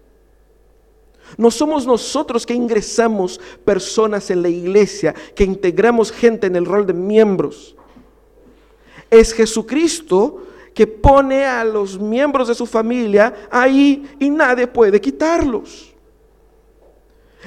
[1.38, 6.86] No somos nosotros que ingresamos personas en la iglesia, que integramos gente en el rol
[6.86, 7.74] de miembros.
[9.10, 10.42] Es Jesucristo
[10.74, 15.91] que pone a los miembros de su familia ahí y nadie puede quitarlos.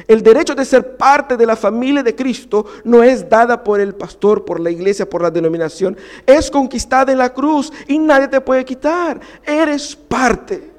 [0.07, 3.95] El derecho de ser parte de la familia de Cristo no es dada por el
[3.95, 5.97] pastor, por la iglesia, por la denominación.
[6.25, 9.19] Es conquistada en la cruz y nadie te puede quitar.
[9.45, 10.71] Eres parte.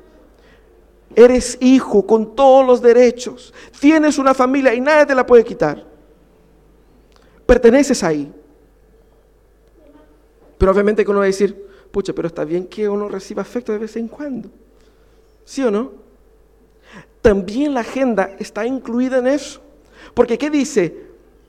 [1.15, 3.55] Eres hijo con todos los derechos.
[3.81, 5.83] Tienes una familia y nadie te la puede quitar.
[7.47, 8.31] Perteneces ahí.
[10.59, 13.73] Pero obviamente que uno va a decir, pucha, pero está bien que uno reciba afecto
[13.73, 14.51] de vez en cuando.
[15.45, 16.06] ¿Sí o no?
[17.27, 19.61] También la agenda está incluida en eso.
[20.15, 20.97] Porque ¿qué dice?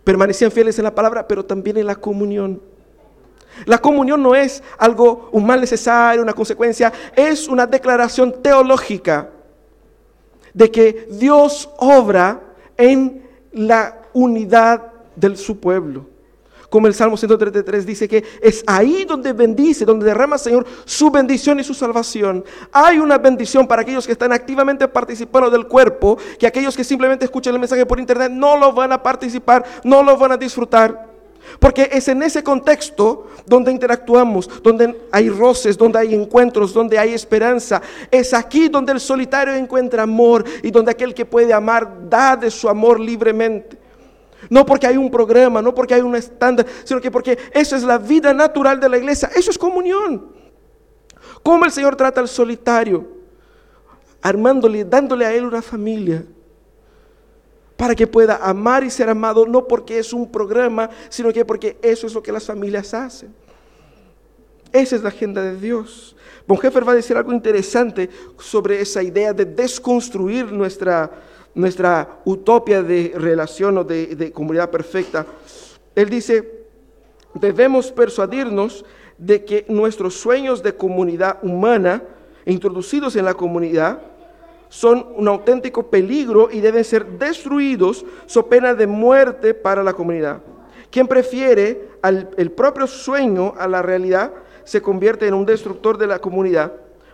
[0.04, 2.60] Permanecían fieles en la palabra, pero también en la comunión.
[3.66, 9.30] La comunión no es algo, un mal necesario, una consecuencia, es una declaración teológica
[10.52, 12.42] de que Dios obra
[12.76, 13.22] en
[13.52, 16.08] la unidad de su pueblo.
[16.70, 21.60] Como el Salmo 133 dice que es ahí donde bendice, donde derrama Señor su bendición
[21.60, 22.44] y su salvación.
[22.74, 27.24] Hay una bendición para aquellos que están activamente participando del cuerpo, que aquellos que simplemente
[27.24, 31.08] escuchan el mensaje por internet no lo van a participar, no lo van a disfrutar.
[31.60, 37.14] Porque es en ese contexto donde interactuamos, donde hay roces, donde hay encuentros, donde hay
[37.14, 37.82] esperanza.
[38.12, 42.52] Es aquí donde el solitario encuentra amor y donde aquel que puede amar da de
[42.52, 43.87] su amor libremente.
[44.50, 47.84] No porque hay un programa, no porque hay un estándar, sino que porque eso es
[47.84, 49.30] la vida natural de la iglesia.
[49.36, 50.32] Eso es comunión.
[51.44, 53.08] ¿Cómo el Señor trata al solitario?
[54.22, 56.24] Armándole, dándole a él una familia
[57.78, 61.78] para que pueda amar y ser amado, no porque es un programa, sino que porque
[61.82, 63.34] eso es lo que las familias hacen.
[64.72, 66.16] Esa es la agenda de Dios.
[66.48, 68.10] Bonhoeffer va a decir algo interesante
[68.40, 71.12] sobre esa idea de desconstruir nuestra,
[71.58, 75.26] nuestra utopia de relación o de comunidad perfecta.
[75.96, 76.66] Él dice,
[77.34, 78.86] debemos persuadirnos
[79.18, 82.04] de que nuestros sueños de comunidad humana,
[82.46, 84.00] introducidos en la comunidad,
[84.70, 90.42] son un auténtico peligro y deben ser destruidos so pena de muerte para la comunidad.
[90.92, 91.90] Quien prefiere
[92.38, 94.32] el propio sueño a la realidad
[94.64, 96.74] se convierte en un destructor de la comunidad,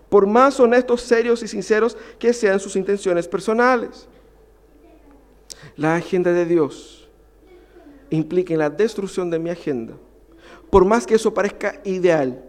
[0.10, 4.10] por más honestos, serios y sinceros que sean sus intenciones personales.
[5.76, 7.10] La agenda de Dios
[8.10, 9.96] implica en la destrucción de mi agenda,
[10.70, 12.44] por más que eso parezca ideal.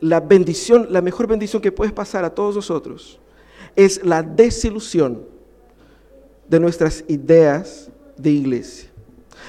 [0.00, 3.20] La bendición, la mejor bendición que puedes pasar a todos nosotros
[3.76, 5.24] es la desilusión
[6.48, 8.90] de nuestras ideas de iglesia.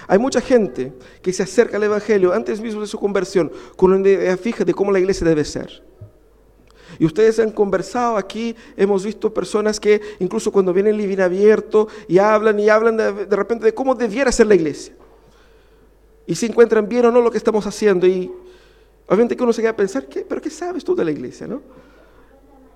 [0.07, 4.07] Hay mucha gente que se acerca al Evangelio antes mismo de su conversión con una
[4.07, 5.83] idea fija de cómo la iglesia debe ser.
[7.01, 12.19] Y ustedes han conversado aquí, hemos visto personas que incluso cuando vienen living abierto y
[12.19, 14.93] hablan y hablan de, de, repente de cómo debiera ser la iglesia.
[16.27, 18.05] Y se encuentran bien o no lo que estamos haciendo.
[18.05, 18.31] Y
[19.07, 20.21] obviamente que uno se queda a pensar, ¿qué?
[20.21, 21.47] ¿pero qué sabes tú de la iglesia?
[21.47, 21.63] ¿no?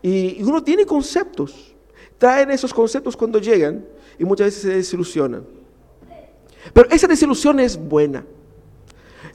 [0.01, 1.75] Y uno tiene conceptos,
[2.17, 3.85] traen esos conceptos cuando llegan
[4.17, 5.45] y muchas veces se desilusionan.
[6.73, 8.25] Pero esa desilusión es buena.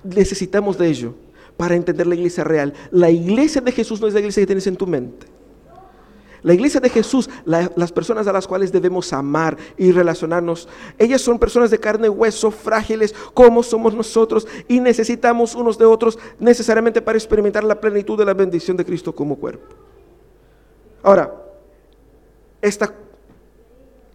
[0.03, 1.15] Necesitamos de ello
[1.61, 2.73] para entender la iglesia real.
[2.91, 5.27] La iglesia de Jesús no es la iglesia que tienes en tu mente.
[6.41, 11.39] La iglesia de Jesús, las personas a las cuales debemos amar y relacionarnos, ellas son
[11.39, 17.03] personas de carne y hueso, frágiles como somos nosotros y necesitamos unos de otros necesariamente
[17.03, 19.67] para experimentar la plenitud de la bendición de Cristo como cuerpo.
[21.03, 21.31] Ahora,
[22.63, 22.91] esta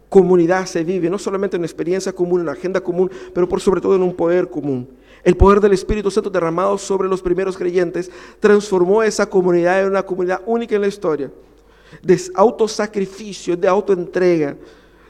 [0.08, 3.60] comunidad se vive no solamente en una experiencia común, en una agenda común, pero por
[3.60, 4.88] sobre todo en un poder común.
[5.24, 10.04] El poder del Espíritu Santo derramado sobre los primeros creyentes transformó esa comunidad en una
[10.04, 11.30] comunidad única en la historia,
[12.02, 14.56] de autosacrificio, de autoentrega,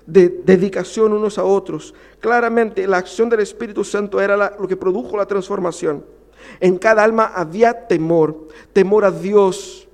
[0.07, 1.93] de dedicación unos a otros.
[2.21, 6.05] Claramente la acción del Espíritu Santo era lo que produjo la transformación.
[6.61, 9.86] En cada alma había temor, temor a Dios,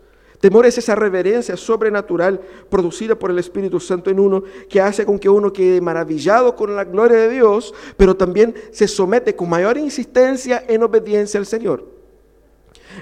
[0.42, 5.16] Temor es esa reverencia sobrenatural producida por el Espíritu Santo en uno que hace con
[5.16, 9.78] que uno quede maravillado con la gloria de Dios, pero también se somete con mayor
[9.78, 11.86] insistencia en obediencia al Señor.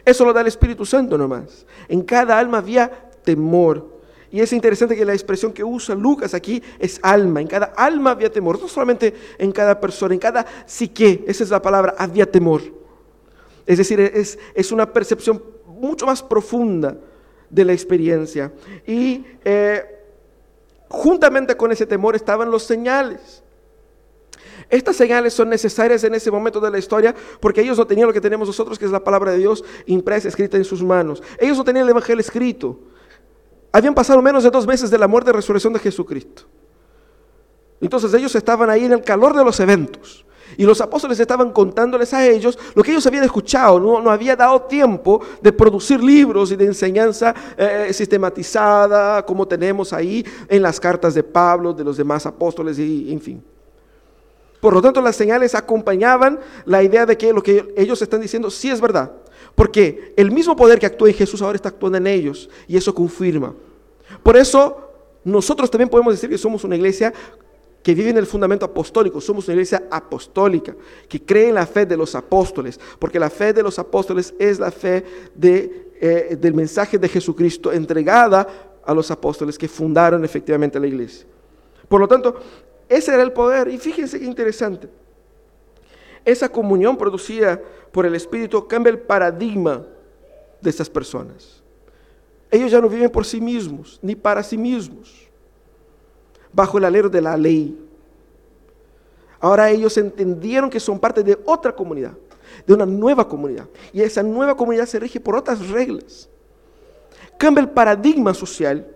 [0.05, 1.65] Eso lo da el Espíritu Santo nomás.
[1.89, 2.91] En cada alma había
[3.25, 3.89] temor.
[4.31, 7.41] Y es interesante que la expresión que usa Lucas aquí es alma.
[7.41, 8.61] En cada alma había temor.
[8.61, 11.25] No solamente en cada persona, en cada psique.
[11.27, 12.61] Esa es la palabra, había temor.
[13.65, 16.99] Es decir, es, es una percepción mucho más profunda
[17.51, 18.53] de la experiencia.
[18.87, 19.85] Y eh,
[20.89, 23.43] juntamente con ese temor estaban los señales.
[24.69, 28.13] Estas señales son necesarias en ese momento de la historia porque ellos no tenían lo
[28.13, 31.23] que tenemos nosotros, que es la palabra de Dios impresa, escrita en sus manos.
[31.39, 32.79] Ellos no tenían el Evangelio escrito.
[33.73, 36.45] Habían pasado menos de dos meses de la muerte y resurrección de Jesucristo.
[37.81, 40.25] Entonces ellos estaban ahí en el calor de los eventos.
[40.57, 43.81] Y los apóstoles estaban contándoles a ellos lo que ellos habían escuchado.
[43.81, 50.25] No, había dado tiempo de producir libros y de enseñanza eh, sistematizada como tenemos ahí
[50.49, 53.43] en las cartas de Pablo, de los demás apóstoles y en fin.
[54.61, 58.51] Por lo tanto, las señales acompañaban la idea de que lo que ellos están diciendo
[58.51, 59.11] sí es verdad.
[59.55, 62.95] Porque el mismo poder que actúa en Jesús ahora está actuando en ellos y eso
[62.95, 63.55] confirma.
[64.23, 64.91] Por eso
[65.25, 67.13] nosotros también podemos decir que somos una iglesia
[67.83, 69.21] que vive en el fundamento apostólico.
[69.21, 70.75] Somos una iglesia apostólica,
[71.09, 74.59] que cree en la fe de los apóstoles, porque la fe de los apóstoles es
[74.59, 75.05] la fe
[75.41, 78.47] eh, del mensaje de Jesucristo entregada
[78.85, 81.27] a los apóstoles que fundaron efectivamente la iglesia.
[81.89, 82.37] Por lo tanto,
[82.89, 83.69] ese era el poder.
[83.69, 84.89] Y fíjense qué interesante.
[86.25, 87.61] Esa comunión producida
[87.93, 89.85] por el Espíritu cambia el paradigma
[90.61, 91.63] de estas personas.
[92.51, 95.30] Ellos ya no viven por sí mismos, ni para sí mismos
[96.53, 97.79] bajo el alero de la ley.
[99.41, 102.13] Ahora ellos entendieron que son parte de otra comunidad,
[102.67, 103.67] de una nueva comunidad.
[103.93, 106.29] Y esa nueva comunidad se rige por otras reglas.
[107.39, 108.87] Cambia el paradigma social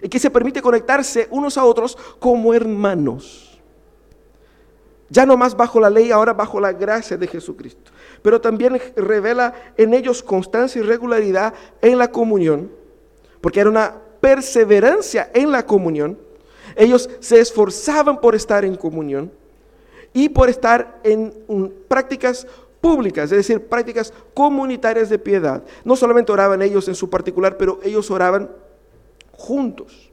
[0.00, 3.60] y que se permite conectarse unos a otros como hermanos.
[5.08, 7.92] Ya no más bajo la ley, ahora bajo la gracia de Jesucristo.
[8.22, 12.72] Pero también revela en ellos constancia y regularidad en la comunión,
[13.40, 16.18] porque era una perseverancia en la comunión
[16.76, 19.32] ellos se esforzaban por estar en comunión
[20.12, 21.32] y por estar en
[21.88, 22.46] prácticas
[22.80, 25.64] públicas, es decir, prácticas comunitarias de piedad.
[25.84, 28.50] No solamente oraban ellos en su particular, pero ellos oraban
[29.32, 30.10] juntos,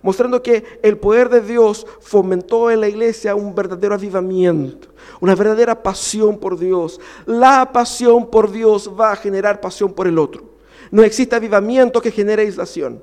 [0.00, 4.88] mostrando que el poder de Dios fomentó en la iglesia un verdadero avivamiento,
[5.20, 7.00] una verdadera pasión por Dios.
[7.26, 10.44] La pasión por Dios va a generar pasión por el otro.
[10.90, 13.02] No existe avivamiento que genere aislación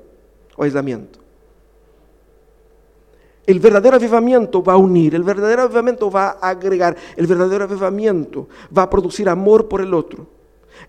[0.56, 1.21] o aislamiento.
[3.46, 8.48] El verdadero avivamiento va a unir, el verdadero avivamiento va a agregar, el verdadero avivamiento
[8.76, 10.26] va a producir amor por el otro.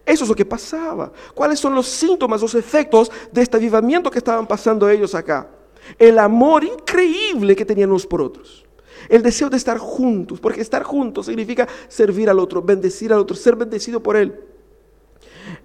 [0.06, 1.12] Eso es lo que pasaba.
[1.34, 5.50] ¿Cuáles son los síntomas, los efectos de este avivamiento que estaban pasando ellos acá?
[5.98, 8.64] El amor increíble que tenían unos por otros.
[9.10, 13.36] El deseo de estar juntos, porque estar juntos significa servir al otro, bendecir al otro,
[13.36, 14.40] ser bendecido por él.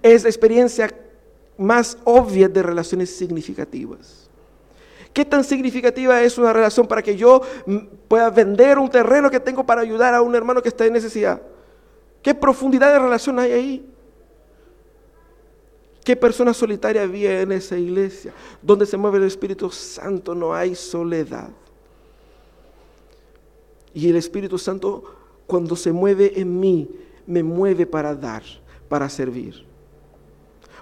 [0.01, 0.93] Es la experiencia
[1.57, 4.28] más obvia de relaciones significativas.
[5.13, 7.41] ¿Qué tan significativa es una relación para que yo
[8.07, 11.41] pueda vender un terreno que tengo para ayudar a un hermano que está en necesidad?
[12.21, 13.89] ¿Qué profundidad de relación hay ahí?
[16.03, 18.33] ¿Qué persona solitaria había en esa iglesia?
[18.61, 21.49] Donde se mueve el Espíritu Santo no hay soledad.
[23.93, 25.03] Y el Espíritu Santo
[25.49, 26.87] cuando se mueve en mí,
[27.25, 28.43] me mueve para dar,
[28.87, 29.65] para servir.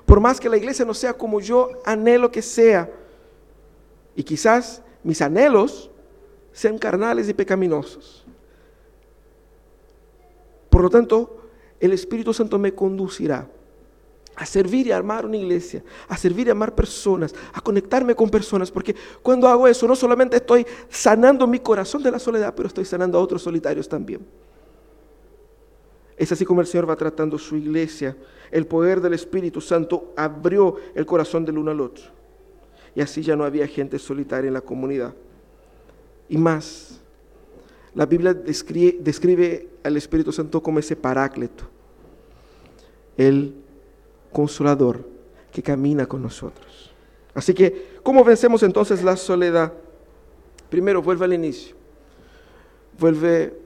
[0.06, 2.92] Por más que la iglesia no sea como yo anhelo que sea,
[4.18, 5.92] y quizás mis anhelos
[6.52, 8.26] sean carnales y pecaminosos.
[10.72, 11.38] Por lo tanto,
[11.80, 13.48] el Espíritu Santo me conducirá
[14.36, 18.30] a servir y a armar una iglesia, a servir y amar personas, a conectarme con
[18.30, 22.68] personas, porque cuando hago eso no solamente estoy sanando mi corazón de la soledad, pero
[22.68, 24.26] estoy sanando a otros solitarios también.
[26.18, 28.18] Es así como el Señor va tratando su iglesia.
[28.50, 32.18] El poder del Espíritu Santo abrió el corazón del uno al otro
[32.98, 35.14] y así ya no había gente solitaria en la comunidad.
[36.28, 37.00] Y más,
[37.94, 41.66] la Biblia describe, al Espíritu Santo como ese paráclito,
[43.16, 43.54] el
[44.34, 45.08] consolador
[45.52, 46.92] que camina con nosotros.
[47.36, 49.74] Así que, ¿cómo vencemos entonces la soledad?
[50.68, 51.76] Primero, vuelve al inicio.
[52.98, 53.60] Vuelve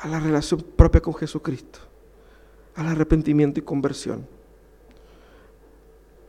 [0.00, 1.80] a la relación propia con Jesucristo,
[2.76, 4.24] al arrepentimiento y conversión.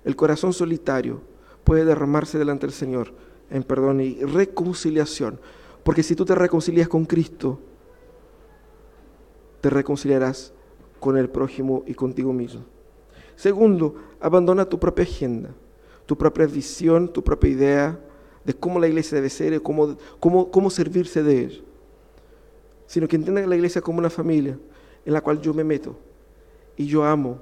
[0.03, 1.34] El corazón solitario
[1.65, 3.11] puede derramarse delante del Señor
[3.49, 5.39] en perdón y reconciliación.
[5.83, 7.59] Porque si tú te reconcilias con Cristo,
[9.59, 10.53] te reconciliarás
[10.99, 12.63] con el prójimo y contigo mismo.
[13.35, 15.49] Segundo, abandona tu propia agenda,
[16.05, 17.99] tu propia visión, tu propia idea
[18.43, 21.61] de cómo la iglesia debe ser y cómo, cómo, cómo servirse de ella.
[22.87, 24.57] Sino que entienda la iglesia como una familia
[25.05, 25.97] en la cual yo me meto
[26.77, 27.39] y yo amo,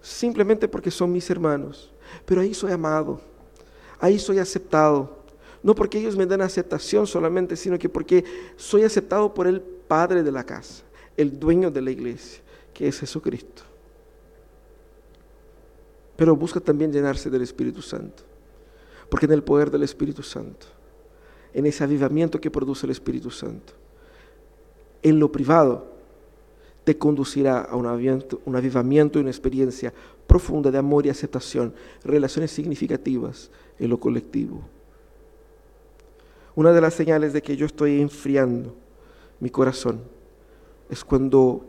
[0.00, 1.92] simplemente porque son mis hermanos.
[2.24, 3.20] Pero ahí soy amado,
[3.98, 5.18] ahí soy aceptado.
[5.62, 8.24] No porque ellos me den aceptación solamente, sino que porque
[8.56, 10.84] soy aceptado por el Padre de la casa,
[11.16, 12.40] el dueño de la iglesia,
[12.72, 13.62] que es Jesucristo.
[16.16, 18.22] Pero busca también llenarse del Espíritu Santo,
[19.08, 20.66] porque en el poder del Espíritu Santo,
[21.52, 23.72] en ese avivamiento que produce el Espíritu Santo,
[25.02, 25.99] en lo privado,
[26.90, 29.94] te conducirá a un avivamiento, y una experiencia
[30.26, 31.72] profunda de amor y aceptación,
[32.02, 34.60] relaciones significativas en lo colectivo.
[36.56, 38.74] Una de las señales de que yo estoy enfriando
[39.38, 40.00] mi corazón
[40.88, 41.64] es cuando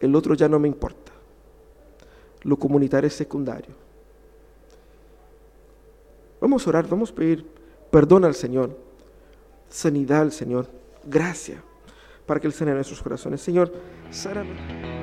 [0.00, 1.12] el otro ya no me importa.
[2.42, 3.74] Lo comunitario es secundario.
[6.42, 7.46] Vamos a orar, vamos a pedir
[7.90, 8.76] perdón al Señor,
[9.70, 10.68] sanidad al Señor,
[11.06, 11.64] gracia
[12.28, 13.40] para que Él sane nuestros corazones.
[13.40, 13.72] Señor,
[14.10, 14.97] sáname.